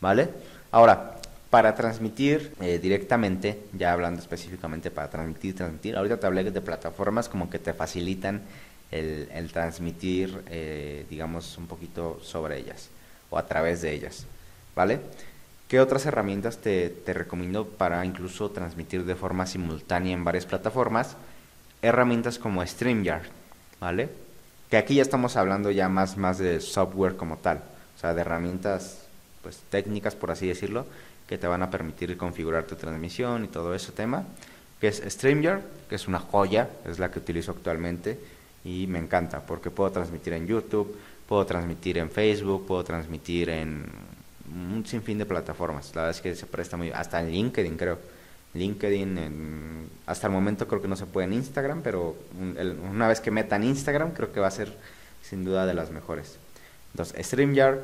¿vale? 0.00 0.28
Ahora, 0.72 1.16
para 1.48 1.74
transmitir 1.74 2.52
eh, 2.60 2.78
directamente, 2.78 3.60
ya 3.72 3.92
hablando 3.92 4.20
específicamente 4.20 4.90
para 4.90 5.08
transmitir, 5.08 5.54
transmitir, 5.54 5.96
ahorita 5.96 6.18
te 6.18 6.26
hablé 6.26 6.50
de 6.50 6.60
plataformas 6.60 7.28
como 7.28 7.50
que 7.50 7.58
te 7.58 7.74
facilitan 7.74 8.42
el, 8.92 9.50
transmitir, 9.52 10.42
eh, 10.48 11.06
digamos, 11.08 11.56
un 11.56 11.66
poquito 11.66 12.20
sobre 12.22 12.58
ellas 12.58 12.90
o 13.30 13.38
a 13.38 13.46
través 13.46 13.80
de 13.80 13.92
ellas, 13.92 14.26
¿vale? 14.76 15.00
¿Qué 15.66 15.80
otras 15.80 16.04
herramientas 16.04 16.58
te, 16.58 16.90
te 16.90 17.14
recomiendo 17.14 17.66
para 17.66 18.04
incluso 18.04 18.50
transmitir 18.50 19.04
de 19.04 19.14
forma 19.14 19.46
simultánea 19.46 20.12
en 20.12 20.22
varias 20.22 20.44
plataformas? 20.44 21.16
Herramientas 21.80 22.38
como 22.38 22.64
StreamYard, 22.64 23.24
¿vale? 23.80 24.10
Que 24.68 24.76
aquí 24.76 24.96
ya 24.96 25.02
estamos 25.02 25.36
hablando 25.36 25.70
ya 25.70 25.88
más, 25.88 26.18
más 26.18 26.36
de 26.38 26.60
software 26.60 27.16
como 27.16 27.38
tal, 27.38 27.62
o 27.96 28.00
sea, 28.00 28.12
de 28.12 28.20
herramientas 28.20 28.98
pues 29.42 29.60
técnicas, 29.70 30.14
por 30.14 30.30
así 30.30 30.46
decirlo, 30.46 30.86
que 31.26 31.38
te 31.38 31.46
van 31.46 31.62
a 31.62 31.70
permitir 31.70 32.16
configurar 32.18 32.64
tu 32.64 32.76
transmisión 32.76 33.44
y 33.44 33.48
todo 33.48 33.74
ese 33.74 33.92
tema, 33.92 34.24
que 34.80 34.88
es 34.88 35.02
StreamYard, 35.06 35.62
que 35.88 35.94
es 35.94 36.06
una 36.06 36.18
joya, 36.18 36.68
es 36.84 36.98
la 36.98 37.10
que 37.10 37.18
utilizo 37.18 37.52
actualmente 37.52 38.18
y 38.64 38.86
me 38.86 38.98
encanta 38.98 39.40
porque 39.40 39.70
puedo 39.70 39.90
transmitir 39.90 40.32
en 40.34 40.46
YouTube, 40.46 40.96
puedo 41.28 41.44
transmitir 41.46 41.98
en 41.98 42.10
Facebook, 42.10 42.66
puedo 42.66 42.84
transmitir 42.84 43.48
en 43.50 43.84
un 44.52 44.84
sinfín 44.86 45.18
de 45.18 45.26
plataformas. 45.26 45.94
La 45.94 46.02
verdad 46.02 46.16
es 46.16 46.22
que 46.22 46.34
se 46.34 46.46
presta 46.46 46.76
muy 46.76 46.90
hasta 46.90 47.20
en 47.20 47.30
LinkedIn 47.30 47.76
creo. 47.76 47.98
LinkedIn, 48.54 49.88
hasta 50.04 50.26
el 50.26 50.32
momento 50.32 50.68
creo 50.68 50.82
que 50.82 50.88
no 50.88 50.96
se 50.96 51.06
puede 51.06 51.26
en 51.26 51.32
Instagram, 51.32 51.80
pero 51.82 52.16
una 52.90 53.08
vez 53.08 53.20
que 53.20 53.30
metan 53.30 53.64
Instagram 53.64 54.12
creo 54.12 54.30
que 54.30 54.40
va 54.40 54.48
a 54.48 54.50
ser 54.50 54.76
sin 55.22 55.44
duda 55.44 55.64
de 55.64 55.72
las 55.72 55.90
mejores. 55.90 56.38
Entonces, 56.92 57.26
StreamYard, 57.26 57.78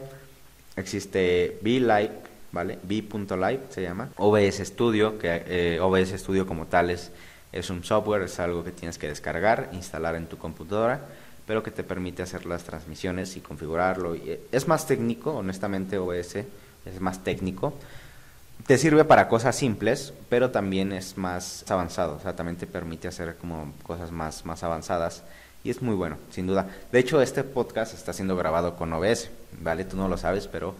existe 0.77 1.59
VLive, 1.63 2.11
¿vale? 2.53 2.79
V.live 2.87 3.61
se 3.71 3.83
llama. 3.83 4.11
OBS 4.17 4.59
Studio, 4.59 5.19
que 5.19 5.43
eh, 5.47 5.81
OBS 5.81 6.11
Studio 6.21 6.47
como 6.47 6.67
tal 6.67 6.91
es, 6.91 7.11
es 7.53 7.71
un 7.71 7.85
software, 7.85 8.23
es 8.23 8.39
algo 8.41 8.65
que 8.65 8.73
tienes 8.73 8.99
que 8.99 9.09
descargar, 9.09 9.71
instalar 9.73 10.15
en 10.15 10.27
tu 10.27 10.39
computadora 10.39 11.01
pero 11.49 11.63
que 11.63 11.71
te 11.71 11.83
permite 11.83 12.23
hacer 12.23 12.45
las 12.45 12.63
transmisiones 12.63 13.35
y 13.39 13.41
configurarlo. 13.41 14.15
Eh, 14.15 14.43
es 14.53 14.69
más 14.69 14.87
técnico, 14.87 15.33
honestamente 15.33 15.97
OBS 15.97 16.37
es 16.37 17.01
más 17.01 17.25
técnico. 17.25 17.73
Te 18.67 18.77
sirve 18.77 19.05
para 19.05 19.29
cosas 19.29 19.57
simples, 19.57 20.13
pero 20.29 20.51
también 20.51 20.93
es 20.93 21.17
más 21.17 21.65
avanzado, 21.71 22.17
o 22.17 22.21
sea, 22.21 22.37
también 22.37 22.59
te 22.59 22.67
permite 22.67 23.09
hacer 23.09 23.37
como 23.37 23.73
cosas 23.83 24.13
más, 24.13 24.45
más 24.45 24.63
avanzadas 24.63 25.23
y 25.65 25.71
es 25.71 25.81
muy 25.81 25.95
bueno, 25.95 26.19
sin 26.31 26.47
duda. 26.47 26.69
De 26.93 26.99
hecho, 26.99 27.23
este 27.23 27.45
podcast 27.45 27.95
está 27.95 28.13
siendo 28.13 28.37
grabado 28.37 28.77
con 28.77 28.93
OBS, 28.93 29.31
¿vale? 29.63 29.87
Tú 29.87 29.97
no 29.97 30.07
lo 30.07 30.19
sabes, 30.19 30.49
pero 30.49 30.75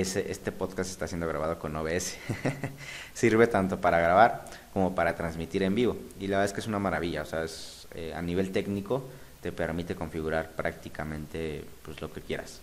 este 0.00 0.52
podcast 0.52 0.90
está 0.90 1.06
siendo 1.06 1.26
grabado 1.28 1.58
con 1.58 1.74
OBS. 1.76 2.16
Sirve 3.14 3.46
tanto 3.46 3.80
para 3.80 4.00
grabar 4.00 4.44
como 4.72 4.94
para 4.94 5.14
transmitir 5.14 5.62
en 5.62 5.74
vivo. 5.74 5.96
Y 6.18 6.26
la 6.26 6.38
verdad 6.38 6.46
es 6.46 6.52
que 6.52 6.60
es 6.60 6.66
una 6.66 6.78
maravilla, 6.78 7.22
o 7.22 7.26
sea, 7.26 7.44
es, 7.44 7.86
eh, 7.94 8.12
a 8.14 8.20
nivel 8.20 8.50
técnico 8.50 9.08
te 9.40 9.52
permite 9.52 9.94
configurar 9.94 10.50
prácticamente 10.52 11.64
pues, 11.84 12.00
lo 12.00 12.12
que 12.12 12.22
quieras. 12.22 12.60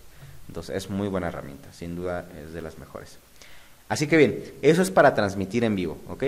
Entonces 0.48 0.76
es 0.76 0.90
muy 0.90 1.08
buena 1.08 1.28
herramienta, 1.28 1.72
sin 1.72 1.96
duda 1.96 2.28
es 2.44 2.54
de 2.54 2.62
las 2.62 2.78
mejores. 2.80 3.20
Así 3.88 4.08
que 4.08 4.18
bien, 4.18 4.44
eso 4.62 4.82
es 4.82 4.92
para 4.92 5.14
transmitir 5.14 5.64
en 5.64 5.76
vivo, 5.76 6.00
¿ok? 6.10 6.24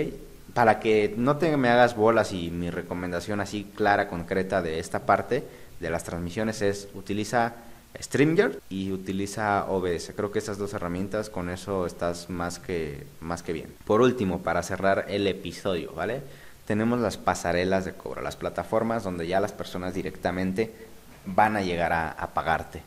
Para 0.54 0.80
que 0.80 1.12
no 1.16 1.36
te 1.36 1.56
me 1.56 1.68
hagas 1.68 1.96
bolas 1.96 2.32
y 2.32 2.50
mi 2.50 2.70
recomendación 2.70 3.40
así 3.40 3.70
clara, 3.74 4.08
concreta 4.08 4.62
de 4.62 4.78
esta 4.78 5.06
parte 5.06 5.42
de 5.80 5.90
las 5.90 6.04
transmisiones 6.04 6.62
es 6.62 6.88
utiliza 6.94 7.54
StreamYard 8.00 8.58
y 8.68 8.92
utiliza 8.92 9.66
OBS. 9.66 10.12
Creo 10.16 10.32
que 10.32 10.38
esas 10.38 10.58
dos 10.58 10.74
herramientas 10.74 11.30
con 11.30 11.50
eso 11.50 11.86
estás 11.86 12.30
más 12.30 12.58
que 12.58 13.06
más 13.20 13.42
que 13.42 13.52
bien. 13.52 13.74
Por 13.86 14.00
último, 14.00 14.42
para 14.42 14.62
cerrar 14.62 15.06
el 15.08 15.26
episodio, 15.26 15.92
¿vale? 15.92 16.22
tenemos 16.66 17.00
las 17.00 17.16
pasarelas 17.16 17.84
de 17.84 17.92
cobro, 17.92 18.22
las 18.22 18.36
plataformas 18.36 19.04
donde 19.04 19.26
ya 19.26 19.40
las 19.40 19.52
personas 19.52 19.94
directamente 19.94 20.72
van 21.26 21.56
a 21.56 21.62
llegar 21.62 21.92
a, 21.92 22.30
pagarte. 22.34 22.82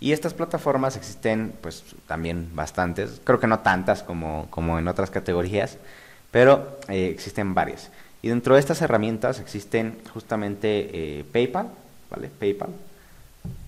Y 0.00 0.12
estas 0.12 0.34
plataformas 0.34 0.96
existen 0.96 1.54
pues 1.60 1.84
también 2.06 2.50
bastantes, 2.54 3.20
creo 3.24 3.40
que 3.40 3.46
no 3.46 3.60
tantas 3.60 4.02
como, 4.02 4.46
como 4.50 4.78
en 4.78 4.88
otras 4.88 5.10
categorías, 5.10 5.78
pero 6.30 6.78
eh, 6.88 7.08
existen 7.08 7.54
varias. 7.54 7.90
Y 8.20 8.28
dentro 8.28 8.54
de 8.54 8.60
estas 8.60 8.82
herramientas 8.82 9.40
existen 9.40 9.98
justamente 10.12 10.90
eh, 10.92 11.24
PayPal, 11.30 11.68
¿vale? 12.10 12.30
PayPal, 12.38 12.70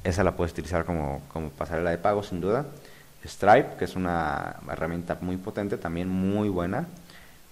esa 0.05 0.25
la 0.25 0.37
puedes 0.37 0.53
utilizar 0.53 0.85
como, 0.85 1.21
como 1.33 1.51
pasarela 1.51 1.91
de 1.91 1.99
pago 1.99 2.23
sin 2.23 2.41
duda. 2.41 2.67
Stripe, 3.25 3.77
que 3.79 3.85
es 3.85 3.97
una 3.97 4.57
herramienta 4.71 5.19
muy 5.21 5.37
potente, 5.37 5.77
también 5.77 6.09
muy 6.09 6.49
buena. 6.49 6.87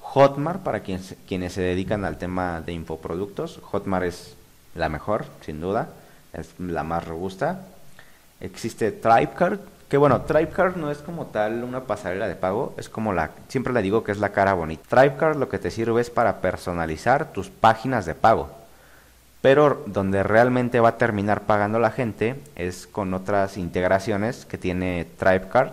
Hotmart 0.00 0.62
para 0.62 0.80
quienes, 0.80 1.16
quienes 1.26 1.54
se 1.54 1.62
dedican 1.62 2.04
al 2.04 2.16
tema 2.16 2.60
de 2.60 2.72
infoproductos. 2.72 3.58
Hotmart 3.62 4.04
es 4.04 4.36
la 4.74 4.88
mejor, 4.88 5.24
sin 5.40 5.60
duda, 5.60 5.88
es 6.32 6.54
la 6.58 6.84
más 6.84 7.04
robusta. 7.06 7.62
Existe 8.40 8.92
Tribecard, 8.92 9.58
que 9.88 9.96
bueno, 9.96 10.22
Tribecard 10.22 10.76
no 10.76 10.90
es 10.90 10.98
como 10.98 11.26
tal 11.26 11.64
una 11.64 11.84
pasarela 11.84 12.28
de 12.28 12.36
pago, 12.36 12.74
es 12.76 12.88
como 12.88 13.12
la, 13.12 13.30
siempre 13.48 13.72
le 13.72 13.82
digo 13.82 14.04
que 14.04 14.12
es 14.12 14.18
la 14.18 14.30
cara 14.30 14.54
bonita. 14.54 14.82
Tribecard 14.88 15.36
lo 15.36 15.48
que 15.48 15.58
te 15.58 15.70
sirve 15.70 16.00
es 16.00 16.10
para 16.10 16.40
personalizar 16.40 17.32
tus 17.32 17.50
páginas 17.50 18.06
de 18.06 18.14
pago. 18.14 18.63
Pero 19.44 19.82
donde 19.84 20.22
realmente 20.22 20.80
va 20.80 20.88
a 20.88 20.96
terminar 20.96 21.42
pagando 21.42 21.78
la 21.78 21.90
gente 21.90 22.36
es 22.56 22.86
con 22.86 23.12
otras 23.12 23.58
integraciones 23.58 24.46
que 24.46 24.56
tiene 24.56 25.06
Tribecard, 25.18 25.72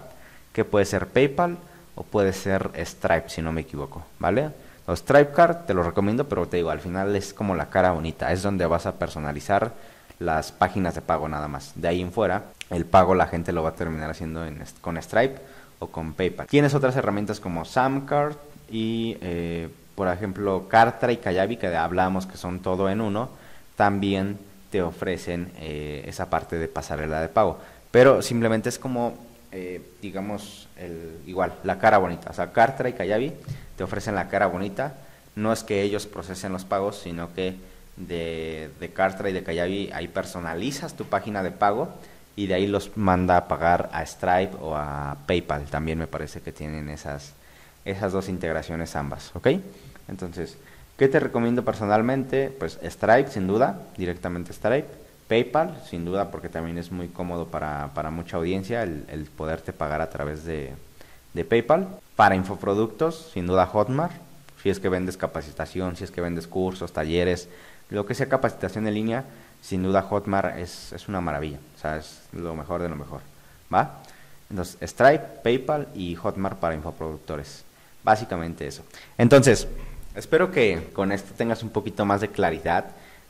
que 0.51 0.65
puede 0.65 0.84
ser 0.84 1.07
PayPal, 1.07 1.57
o 1.95 2.03
puede 2.03 2.34
ser 2.34 2.69
Stripe, 2.75 3.29
si 3.29 3.41
no 3.41 3.53
me 3.53 3.62
equivoco, 3.62 4.03
¿vale? 4.19 4.49
Los 4.86 4.99
Stripe 4.99 5.31
Card 5.31 5.60
te 5.67 5.73
lo 5.73 5.84
recomiendo, 5.84 6.27
pero 6.27 6.49
te 6.49 6.57
digo, 6.57 6.69
al 6.69 6.81
final 6.81 7.15
es 7.15 7.34
como 7.34 7.55
la 7.55 7.69
cara 7.69 7.93
bonita, 7.93 8.34
es 8.34 8.43
donde 8.43 8.65
vas 8.65 8.88
a 8.88 8.99
personalizar 8.99 9.71
las 10.19 10.51
páginas 10.51 10.95
de 10.95 11.01
pago 11.01 11.29
nada 11.29 11.47
más. 11.47 11.71
De 11.75 11.88
ahí 11.88 12.01
en 12.01 12.12
fuera, 12.12 12.43
el 12.71 12.84
pago 12.84 13.15
la 13.15 13.27
gente 13.27 13.53
lo 13.53 13.63
va 13.63 13.69
a 13.69 13.75
terminar 13.75 14.10
haciendo 14.10 14.45
con 14.81 15.01
Stripe 15.01 15.39
o 15.79 15.88
con 15.88 16.12
PayPal. 16.12 16.47
Tienes 16.47 16.73
otras 16.73 16.97
herramientas 16.97 17.39
como 17.39 17.63
Samcard 17.63 18.36
y, 18.69 19.15
eh, 19.21 19.69
por 19.95 20.10
ejemplo, 20.10 20.67
Cartra 20.67 21.13
y 21.13 21.17
Kayabi, 21.17 21.55
que 21.55 21.73
hablábamos 21.73 22.25
que 22.25 22.36
son 22.36 22.60
todo 22.60 22.89
en 22.89 22.99
uno, 22.99 23.39
también 23.81 24.37
te 24.69 24.83
ofrecen 24.83 25.51
eh, 25.57 26.03
esa 26.05 26.29
parte 26.29 26.59
de 26.59 26.67
pasarela 26.67 27.19
de 27.19 27.29
pago. 27.29 27.57
Pero 27.89 28.21
simplemente 28.21 28.69
es 28.69 28.77
como 28.77 29.17
eh, 29.51 29.81
digamos, 30.03 30.67
el, 30.77 31.17
igual, 31.25 31.55
la 31.63 31.79
cara 31.79 31.97
bonita. 31.97 32.29
O 32.29 32.33
sea, 32.33 32.53
Cartra 32.53 32.89
y 32.89 32.93
Kayabi 32.93 33.33
te 33.75 33.83
ofrecen 33.83 34.13
la 34.13 34.29
cara 34.29 34.45
bonita. 34.45 34.93
No 35.35 35.51
es 35.51 35.63
que 35.63 35.81
ellos 35.81 36.05
procesen 36.05 36.53
los 36.53 36.63
pagos, 36.63 36.99
sino 36.99 37.33
que 37.33 37.55
de, 37.97 38.69
Cartra 38.93 39.31
y 39.31 39.33
de 39.33 39.41
Kayabi 39.41 39.89
ahí 39.93 40.07
personalizas 40.07 40.93
tu 40.93 41.05
página 41.05 41.41
de 41.41 41.49
pago 41.49 41.89
y 42.35 42.45
de 42.45 42.53
ahí 42.53 42.67
los 42.67 42.95
manda 42.95 43.37
a 43.37 43.47
pagar 43.47 43.89
a 43.93 44.05
Stripe 44.05 44.57
o 44.61 44.75
a 44.75 45.17
PayPal. 45.25 45.65
También 45.65 45.97
me 45.97 46.05
parece 46.05 46.41
que 46.41 46.51
tienen 46.51 46.87
esas, 46.87 47.33
esas 47.83 48.11
dos 48.11 48.29
integraciones 48.29 48.95
ambas, 48.95 49.31
¿ok? 49.33 49.47
Entonces, 50.07 50.55
¿qué 51.01 51.07
te 51.07 51.19
recomiendo 51.19 51.65
personalmente? 51.65 52.55
Pues 52.59 52.77
Stripe, 52.83 53.31
sin 53.31 53.47
duda, 53.47 53.81
directamente 53.97 54.53
Stripe. 54.53 54.87
PayPal, 55.27 55.81
sin 55.89 56.05
duda, 56.05 56.29
porque 56.29 56.47
también 56.47 56.77
es 56.77 56.91
muy 56.91 57.07
cómodo 57.07 57.47
para, 57.47 57.89
mucha 58.11 58.37
audiencia 58.37 58.83
el, 58.83 59.27
poderte 59.35 59.73
pagar 59.73 60.01
a 60.01 60.11
través 60.11 60.45
de, 60.45 60.75
PayPal. 61.49 61.87
Para 62.15 62.35
infoproductos, 62.35 63.31
sin 63.33 63.47
duda 63.47 63.65
Hotmart, 63.65 64.13
si 64.61 64.69
es 64.69 64.79
que 64.79 64.89
vendes 64.89 65.17
capacitación, 65.17 65.95
si 65.95 66.03
es 66.03 66.11
que 66.11 66.21
vendes 66.21 66.45
cursos, 66.45 66.93
talleres, 66.93 67.49
lo 67.89 68.05
que 68.05 68.13
sea 68.13 68.29
capacitación 68.29 68.85
en 68.85 68.93
línea, 68.93 69.25
sin 69.59 69.81
duda 69.81 70.03
Hotmart 70.03 70.55
es, 70.59 70.93
es 70.93 71.07
una 71.07 71.19
maravilla, 71.19 71.57
o 71.77 71.79
sea, 71.79 71.97
es 71.97 72.21
lo 72.31 72.53
mejor 72.53 72.79
de 72.83 72.89
lo 72.89 72.95
mejor, 72.95 73.21
¿va? 73.73 74.03
Entonces, 74.51 74.77
Stripe, 74.87 75.25
PayPal 75.43 75.87
y 75.95 76.13
Hotmart 76.13 76.59
para 76.59 76.75
infoproductores, 76.75 77.63
básicamente 78.03 78.67
eso. 78.67 78.83
Entonces, 79.17 79.67
espero 80.15 80.52
que 80.52 80.89
con 80.93 81.12
esto 81.12 81.34
tengas 81.36 81.63
un 81.63 81.69
poquito 81.69 82.06
más 82.06 82.21
de 82.21 82.30
claridad 82.30 82.86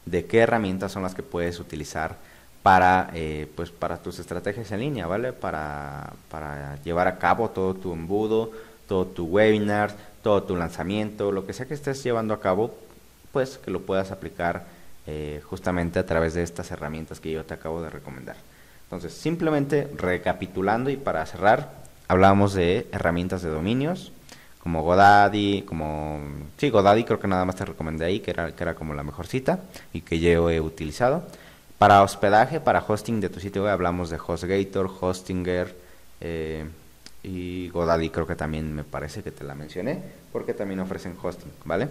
de 0.05 0.25
qué 0.25 0.39
herramientas 0.39 0.91
son 0.91 1.03
las 1.03 1.13
que 1.13 1.23
puedes 1.23 1.59
utilizar 1.59 2.15
para, 2.63 3.09
eh, 3.13 3.47
pues 3.55 3.71
para 3.71 3.97
tus 3.97 4.19
estrategias 4.19 4.71
en 4.71 4.81
línea, 4.81 5.07
¿vale? 5.07 5.33
Para, 5.33 6.13
para 6.29 6.77
llevar 6.83 7.07
a 7.07 7.17
cabo 7.17 7.49
todo 7.49 7.73
tu 7.73 7.93
embudo, 7.93 8.51
todo 8.87 9.05
tu 9.05 9.25
webinar, 9.25 9.95
todo 10.21 10.43
tu 10.43 10.55
lanzamiento, 10.55 11.31
lo 11.31 11.45
que 11.45 11.53
sea 11.53 11.65
que 11.65 11.73
estés 11.73 12.03
llevando 12.03 12.33
a 12.33 12.39
cabo, 12.39 12.75
pues 13.31 13.57
que 13.57 13.71
lo 13.71 13.81
puedas 13.81 14.11
aplicar 14.11 14.65
eh, 15.07 15.41
justamente 15.45 15.97
a 15.97 16.05
través 16.05 16.33
de 16.33 16.43
estas 16.43 16.69
herramientas 16.71 17.19
que 17.19 17.31
yo 17.31 17.43
te 17.43 17.53
acabo 17.53 17.81
de 17.81 17.89
recomendar. 17.89 18.35
Entonces, 18.83 19.13
simplemente 19.13 19.87
recapitulando 19.97 20.89
y 20.89 20.97
para 20.97 21.25
cerrar, 21.25 21.71
hablábamos 22.07 22.53
de 22.53 22.87
herramientas 22.91 23.41
de 23.41 23.49
dominios, 23.49 24.11
como 24.61 24.83
Godaddy, 24.83 25.63
como... 25.63 26.19
Sí, 26.57 26.69
Godaddy 26.69 27.03
creo 27.03 27.19
que 27.19 27.27
nada 27.27 27.45
más 27.45 27.55
te 27.55 27.65
recomendé 27.65 28.05
ahí, 28.05 28.19
que 28.19 28.31
era, 28.31 28.55
que 28.55 28.63
era 28.63 28.75
como 28.75 28.93
la 28.93 29.03
mejor 29.03 29.25
cita 29.25 29.59
y 29.91 30.01
que 30.01 30.19
yo 30.19 30.49
he 30.49 30.61
utilizado. 30.61 31.23
Para 31.79 32.03
hospedaje, 32.03 32.59
para 32.59 32.83
hosting 32.87 33.21
de 33.21 33.29
tu 33.29 33.39
sitio 33.39 33.63
web, 33.63 33.71
hablamos 33.71 34.11
de 34.11 34.19
HostGator, 34.23 34.91
Hostinger 34.99 35.75
eh, 36.19 36.65
y 37.23 37.69
Godaddy 37.69 38.11
creo 38.11 38.27
que 38.27 38.35
también 38.35 38.73
me 38.75 38.83
parece 38.83 39.23
que 39.23 39.31
te 39.31 39.43
la 39.43 39.55
mencioné, 39.55 39.99
porque 40.31 40.53
también 40.53 40.79
ofrecen 40.79 41.15
hosting, 41.21 41.51
¿vale? 41.65 41.87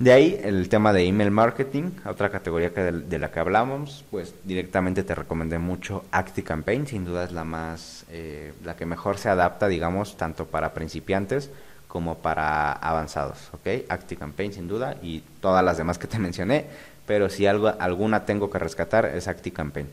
De 0.00 0.12
ahí 0.12 0.40
el 0.42 0.70
tema 0.70 0.94
de 0.94 1.04
email 1.04 1.30
marketing, 1.30 1.90
otra 2.06 2.30
categoría 2.30 2.72
que 2.72 2.80
de, 2.80 3.18
la 3.18 3.30
que 3.30 3.38
hablamos, 3.38 4.02
pues 4.10 4.34
directamente 4.44 5.02
te 5.02 5.14
recomendé 5.14 5.58
mucho 5.58 6.04
ActiCampaign, 6.10 6.86
sin 6.86 7.04
duda 7.04 7.24
es 7.24 7.32
la 7.32 7.44
más, 7.44 8.06
eh, 8.08 8.54
la 8.64 8.76
que 8.76 8.86
mejor 8.86 9.18
se 9.18 9.28
adapta, 9.28 9.68
digamos, 9.68 10.16
tanto 10.16 10.46
para 10.46 10.72
principiantes 10.72 11.50
como 11.86 12.16
para 12.16 12.72
avanzados, 12.72 13.50
¿ok? 13.52 13.90
ActiveCampaign 13.90 14.54
sin 14.54 14.68
duda 14.68 14.96
y 15.02 15.22
todas 15.42 15.62
las 15.62 15.76
demás 15.76 15.98
que 15.98 16.06
te 16.06 16.18
mencioné, 16.18 16.64
pero 17.06 17.28
si 17.28 17.46
algo, 17.46 17.70
alguna 17.78 18.24
tengo 18.24 18.48
que 18.48 18.58
rescatar 18.58 19.04
es 19.04 19.28
ActiveCampaign. 19.28 19.86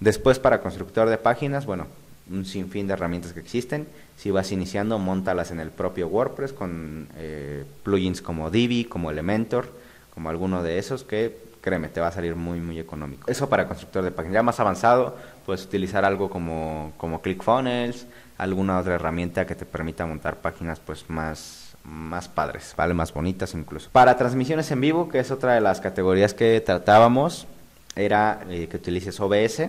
Después 0.00 0.40
para 0.40 0.60
constructor 0.60 1.08
de 1.08 1.18
páginas, 1.18 1.66
bueno, 1.66 1.86
un 2.30 2.44
sinfín 2.44 2.86
de 2.86 2.94
herramientas 2.94 3.32
que 3.32 3.40
existen. 3.40 3.86
Si 4.16 4.30
vas 4.30 4.52
iniciando, 4.52 4.98
montalas 4.98 5.50
en 5.50 5.60
el 5.60 5.70
propio 5.70 6.08
WordPress 6.08 6.52
con 6.52 7.08
eh, 7.16 7.64
plugins 7.82 8.22
como 8.22 8.50
Divi, 8.50 8.84
como 8.84 9.10
Elementor, 9.10 9.68
como 10.14 10.30
alguno 10.30 10.62
de 10.62 10.78
esos 10.78 11.04
que 11.04 11.46
créeme, 11.66 11.88
te 11.88 12.00
va 12.00 12.06
a 12.06 12.12
salir 12.12 12.36
muy, 12.36 12.60
muy 12.60 12.78
económico. 12.78 13.28
Eso 13.28 13.48
para 13.48 13.66
constructor 13.66 14.04
de 14.04 14.12
páginas. 14.12 14.34
Ya 14.34 14.42
más 14.44 14.60
avanzado, 14.60 15.16
puedes 15.44 15.64
utilizar 15.64 16.04
algo 16.04 16.30
como, 16.30 16.92
como 16.96 17.20
ClickFunnels, 17.20 18.06
alguna 18.38 18.78
otra 18.78 18.94
herramienta 18.94 19.46
que 19.46 19.56
te 19.56 19.66
permita 19.66 20.06
montar 20.06 20.36
páginas 20.36 20.78
pues 20.78 21.10
más, 21.10 21.76
más 21.82 22.28
padres, 22.28 22.72
¿vale? 22.76 22.94
Más 22.94 23.12
bonitas 23.12 23.52
incluso. 23.54 23.90
Para 23.90 24.16
transmisiones 24.16 24.70
en 24.70 24.80
vivo, 24.80 25.08
que 25.08 25.18
es 25.18 25.32
otra 25.32 25.54
de 25.54 25.60
las 25.60 25.80
categorías 25.80 26.34
que 26.34 26.60
tratábamos, 26.60 27.48
era 27.96 28.44
eh, 28.48 28.68
que 28.68 28.76
utilices 28.76 29.18
OBS, 29.18 29.68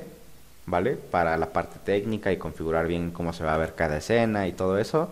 ¿vale? 0.68 0.96
Para 0.96 1.36
la 1.38 1.52
parte 1.52 1.80
técnica 1.84 2.32
y 2.32 2.38
configurar 2.38 2.88
bien 2.88 3.10
cómo 3.10 3.34
se 3.34 3.44
va 3.44 3.56
a 3.56 3.58
ver 3.58 3.74
cada 3.74 3.98
escena 3.98 4.48
y 4.48 4.52
todo 4.52 4.78
eso. 4.78 5.12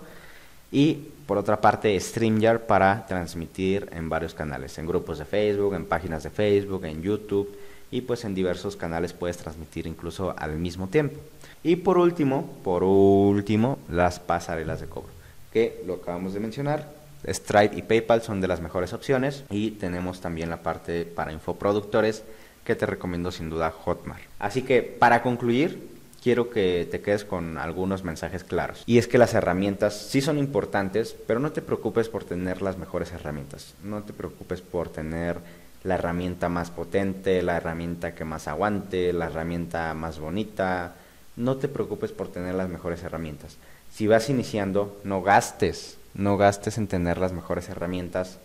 Y 0.71 0.95
por 1.25 1.37
otra 1.37 1.61
parte, 1.61 1.99
StreamYard 1.99 2.67
para 2.67 3.07
transmitir 3.07 3.89
en 3.91 4.09
varios 4.09 4.33
canales, 4.35 4.77
en 4.77 4.85
grupos 4.85 5.17
de 5.17 5.25
Facebook, 5.25 5.73
en 5.73 5.85
páginas 5.85 6.21
de 6.23 6.29
Facebook, 6.29 6.85
en 6.85 7.01
YouTube 7.01 7.57
y 7.89 8.01
pues 8.01 8.25
en 8.25 8.35
diversos 8.35 8.75
canales 8.75 9.13
puedes 9.13 9.37
transmitir 9.37 9.87
incluso 9.87 10.35
al 10.37 10.57
mismo 10.57 10.87
tiempo. 10.87 11.19
Y 11.63 11.77
por 11.77 11.97
último, 11.97 12.57
por 12.63 12.83
último, 12.83 13.79
las 13.89 14.19
pasarelas 14.19 14.81
de 14.81 14.87
cobro, 14.87 15.09
que 15.51 15.81
lo 15.87 15.95
acabamos 15.95 16.33
de 16.33 16.41
mencionar. 16.41 16.93
Stripe 17.27 17.75
y 17.75 17.81
PayPal 17.81 18.21
son 18.21 18.39
de 18.39 18.47
las 18.47 18.61
mejores 18.61 18.93
opciones 18.93 19.45
y 19.49 19.71
tenemos 19.71 20.21
también 20.21 20.49
la 20.49 20.61
parte 20.61 21.05
para 21.05 21.31
infoproductores 21.31 22.23
que 22.65 22.75
te 22.75 22.85
recomiendo 22.85 23.31
sin 23.31 23.49
duda 23.49 23.71
Hotmart. 23.71 24.23
Así 24.39 24.63
que 24.63 24.81
para 24.81 25.21
concluir, 25.21 25.87
quiero 26.21 26.49
que 26.49 26.87
te 26.89 27.01
quedes 27.01 27.23
con 27.23 27.57
algunos 27.59 28.03
mensajes 28.03 28.43
claros. 28.43 28.83
Y 28.87 28.97
es 28.97 29.07
que 29.07 29.19
las 29.19 29.35
herramientas 29.35 29.95
sí 29.95 30.21
son 30.21 30.39
importantes, 30.39 31.15
pero 31.27 31.39
no 31.39 31.51
te 31.51 31.61
preocupes 31.61 32.09
por 32.09 32.23
tener 32.23 32.61
las 32.63 32.77
mejores 32.77 33.11
herramientas. 33.11 33.75
No 33.83 34.01
te 34.01 34.11
preocupes 34.11 34.61
por 34.61 34.89
tener 34.89 35.37
la 35.83 35.95
herramienta 35.95 36.49
más 36.49 36.71
potente, 36.71 37.43
la 37.43 37.57
herramienta 37.57 38.15
que 38.15 38.25
más 38.25 38.47
aguante, 38.47 39.13
la 39.13 39.27
herramienta 39.27 39.93
más 39.93 40.17
bonita, 40.17 40.95
no 41.35 41.57
te 41.57 41.67
preocupes 41.67 42.11
por 42.11 42.29
tener 42.29 42.55
las 42.55 42.69
mejores 42.69 43.03
herramientas. 43.03 43.57
Si 43.93 44.07
vas 44.07 44.29
iniciando, 44.29 44.99
no 45.03 45.21
gastes, 45.21 45.97
no 46.15 46.37
gastes 46.37 46.79
en 46.79 46.87
tener 46.87 47.19
las 47.19 47.33
mejores 47.33 47.69
herramientas. 47.69 48.39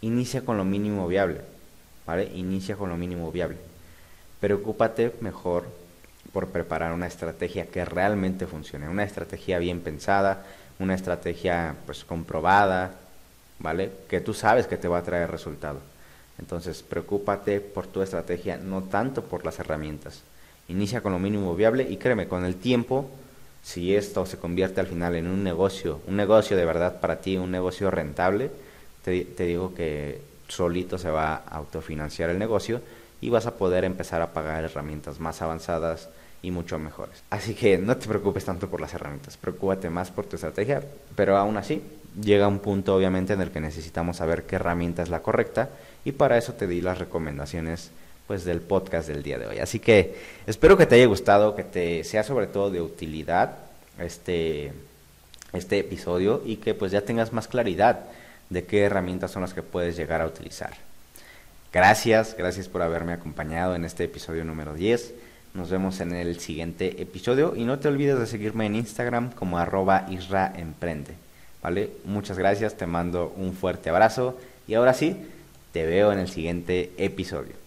Inicia 0.00 0.46
con 0.46 0.56
lo 0.56 0.64
mínimo 0.64 1.06
viable, 1.08 1.42
¿vale? 2.08 2.28
Inicia 2.34 2.74
con 2.74 2.88
lo 2.88 2.96
mínimo 2.96 3.30
viable. 3.30 3.58
Preocúpate 4.40 5.14
mejor 5.20 5.66
por 6.32 6.48
preparar 6.48 6.92
una 6.92 7.06
estrategia 7.06 7.66
que 7.66 7.84
realmente 7.84 8.48
funcione, 8.48 8.88
una 8.88 9.04
estrategia 9.04 9.60
bien 9.60 9.80
pensada, 9.80 10.44
una 10.80 10.96
estrategia 10.96 11.76
pues 11.86 12.04
comprobada, 12.04 12.96
¿vale? 13.60 13.92
Que 14.08 14.20
tú 14.20 14.34
sabes 14.34 14.66
que 14.66 14.76
te 14.76 14.88
va 14.88 14.98
a 14.98 15.02
traer 15.04 15.30
resultado. 15.30 15.78
Entonces, 16.40 16.82
preocúpate 16.82 17.60
por 17.60 17.86
tu 17.86 18.02
estrategia, 18.02 18.56
no 18.56 18.82
tanto 18.82 19.22
por 19.22 19.44
las 19.44 19.60
herramientas 19.60 20.22
inicia 20.68 21.00
con 21.00 21.12
lo 21.12 21.18
mínimo 21.18 21.54
viable 21.54 21.86
y 21.88 21.96
créeme, 21.96 22.28
con 22.28 22.44
el 22.44 22.56
tiempo, 22.56 23.08
si 23.62 23.94
esto 23.94 24.24
se 24.26 24.38
convierte 24.38 24.80
al 24.80 24.86
final 24.86 25.16
en 25.16 25.26
un 25.26 25.42
negocio, 25.42 26.00
un 26.06 26.16
negocio 26.16 26.56
de 26.56 26.64
verdad 26.64 27.00
para 27.00 27.20
ti, 27.20 27.36
un 27.36 27.50
negocio 27.50 27.90
rentable, 27.90 28.50
te, 29.02 29.24
digo 29.38 29.74
que 29.74 30.20
solito 30.48 30.98
se 30.98 31.10
va 31.10 31.34
a 31.34 31.56
autofinanciar 31.56 32.30
el 32.30 32.38
negocio 32.38 32.80
y 33.20 33.30
vas 33.30 33.46
a 33.46 33.56
poder 33.56 33.84
empezar 33.84 34.22
a 34.22 34.32
pagar 34.32 34.64
herramientas 34.64 35.20
más 35.20 35.42
avanzadas 35.42 36.08
y 36.42 36.50
mucho 36.50 36.78
mejores. 36.78 37.22
Así 37.30 37.54
que 37.54 37.78
no 37.78 37.96
te 37.96 38.06
preocupes 38.06 38.44
tanto 38.44 38.68
por 38.68 38.80
las 38.80 38.94
herramientas, 38.94 39.36
preocúpate 39.36 39.90
más 39.90 40.10
por 40.10 40.26
tu 40.26 40.36
estrategia, 40.36 40.82
pero 41.14 41.36
aún 41.36 41.56
así 41.56 41.82
llega 42.20 42.48
un 42.48 42.60
punto 42.60 42.94
obviamente 42.94 43.32
en 43.32 43.40
el 43.40 43.50
que 43.50 43.60
necesitamos 43.60 44.18
saber 44.18 44.44
qué 44.44 44.56
herramienta 44.56 45.02
es 45.02 45.08
la 45.08 45.20
correcta 45.20 45.70
y 46.04 46.12
para 46.12 46.38
eso 46.38 46.54
te 46.54 46.66
di 46.66 46.80
las 46.80 46.98
recomendaciones 46.98 47.90
pues 48.26 48.44
del 48.44 48.60
podcast 48.60 49.08
del 49.08 49.22
día 49.22 49.38
de 49.38 49.46
hoy. 49.46 49.58
Así 49.58 49.80
que 49.80 50.16
espero 50.46 50.76
que 50.76 50.86
te 50.86 50.96
haya 50.96 51.06
gustado, 51.06 51.56
que 51.56 51.64
te 51.64 52.04
sea 52.04 52.22
sobre 52.22 52.46
todo 52.46 52.70
de 52.70 52.82
utilidad 52.82 53.56
este, 53.98 54.72
este 55.52 55.78
episodio 55.78 56.42
y 56.44 56.56
que 56.56 56.74
pues 56.74 56.92
ya 56.92 57.00
tengas 57.00 57.32
más 57.32 57.48
claridad 57.48 58.04
de 58.50 58.64
qué 58.64 58.82
herramientas 58.82 59.30
son 59.30 59.42
las 59.42 59.54
que 59.54 59.62
puedes 59.62 59.96
llegar 59.96 60.20
a 60.20 60.26
utilizar. 60.26 60.72
Gracias, 61.72 62.34
gracias 62.38 62.68
por 62.68 62.82
haberme 62.82 63.12
acompañado 63.12 63.74
en 63.74 63.84
este 63.84 64.04
episodio 64.04 64.44
número 64.44 64.74
10. 64.74 65.14
Nos 65.54 65.70
vemos 65.70 66.00
en 66.00 66.12
el 66.12 66.40
siguiente 66.40 67.02
episodio 67.02 67.54
y 67.56 67.64
no 67.64 67.78
te 67.78 67.88
olvides 67.88 68.18
de 68.18 68.26
seguirme 68.26 68.66
en 68.66 68.76
Instagram 68.76 69.32
como 69.32 69.58
arroba 69.58 70.06
israemprende. 70.08 71.14
¿Vale? 71.62 71.90
Muchas 72.04 72.38
gracias, 72.38 72.76
te 72.76 72.86
mando 72.86 73.34
un 73.36 73.52
fuerte 73.52 73.90
abrazo 73.90 74.38
y 74.66 74.74
ahora 74.74 74.94
sí, 74.94 75.16
te 75.72 75.84
veo 75.84 76.12
en 76.12 76.20
el 76.20 76.28
siguiente 76.28 76.92
episodio. 76.96 77.58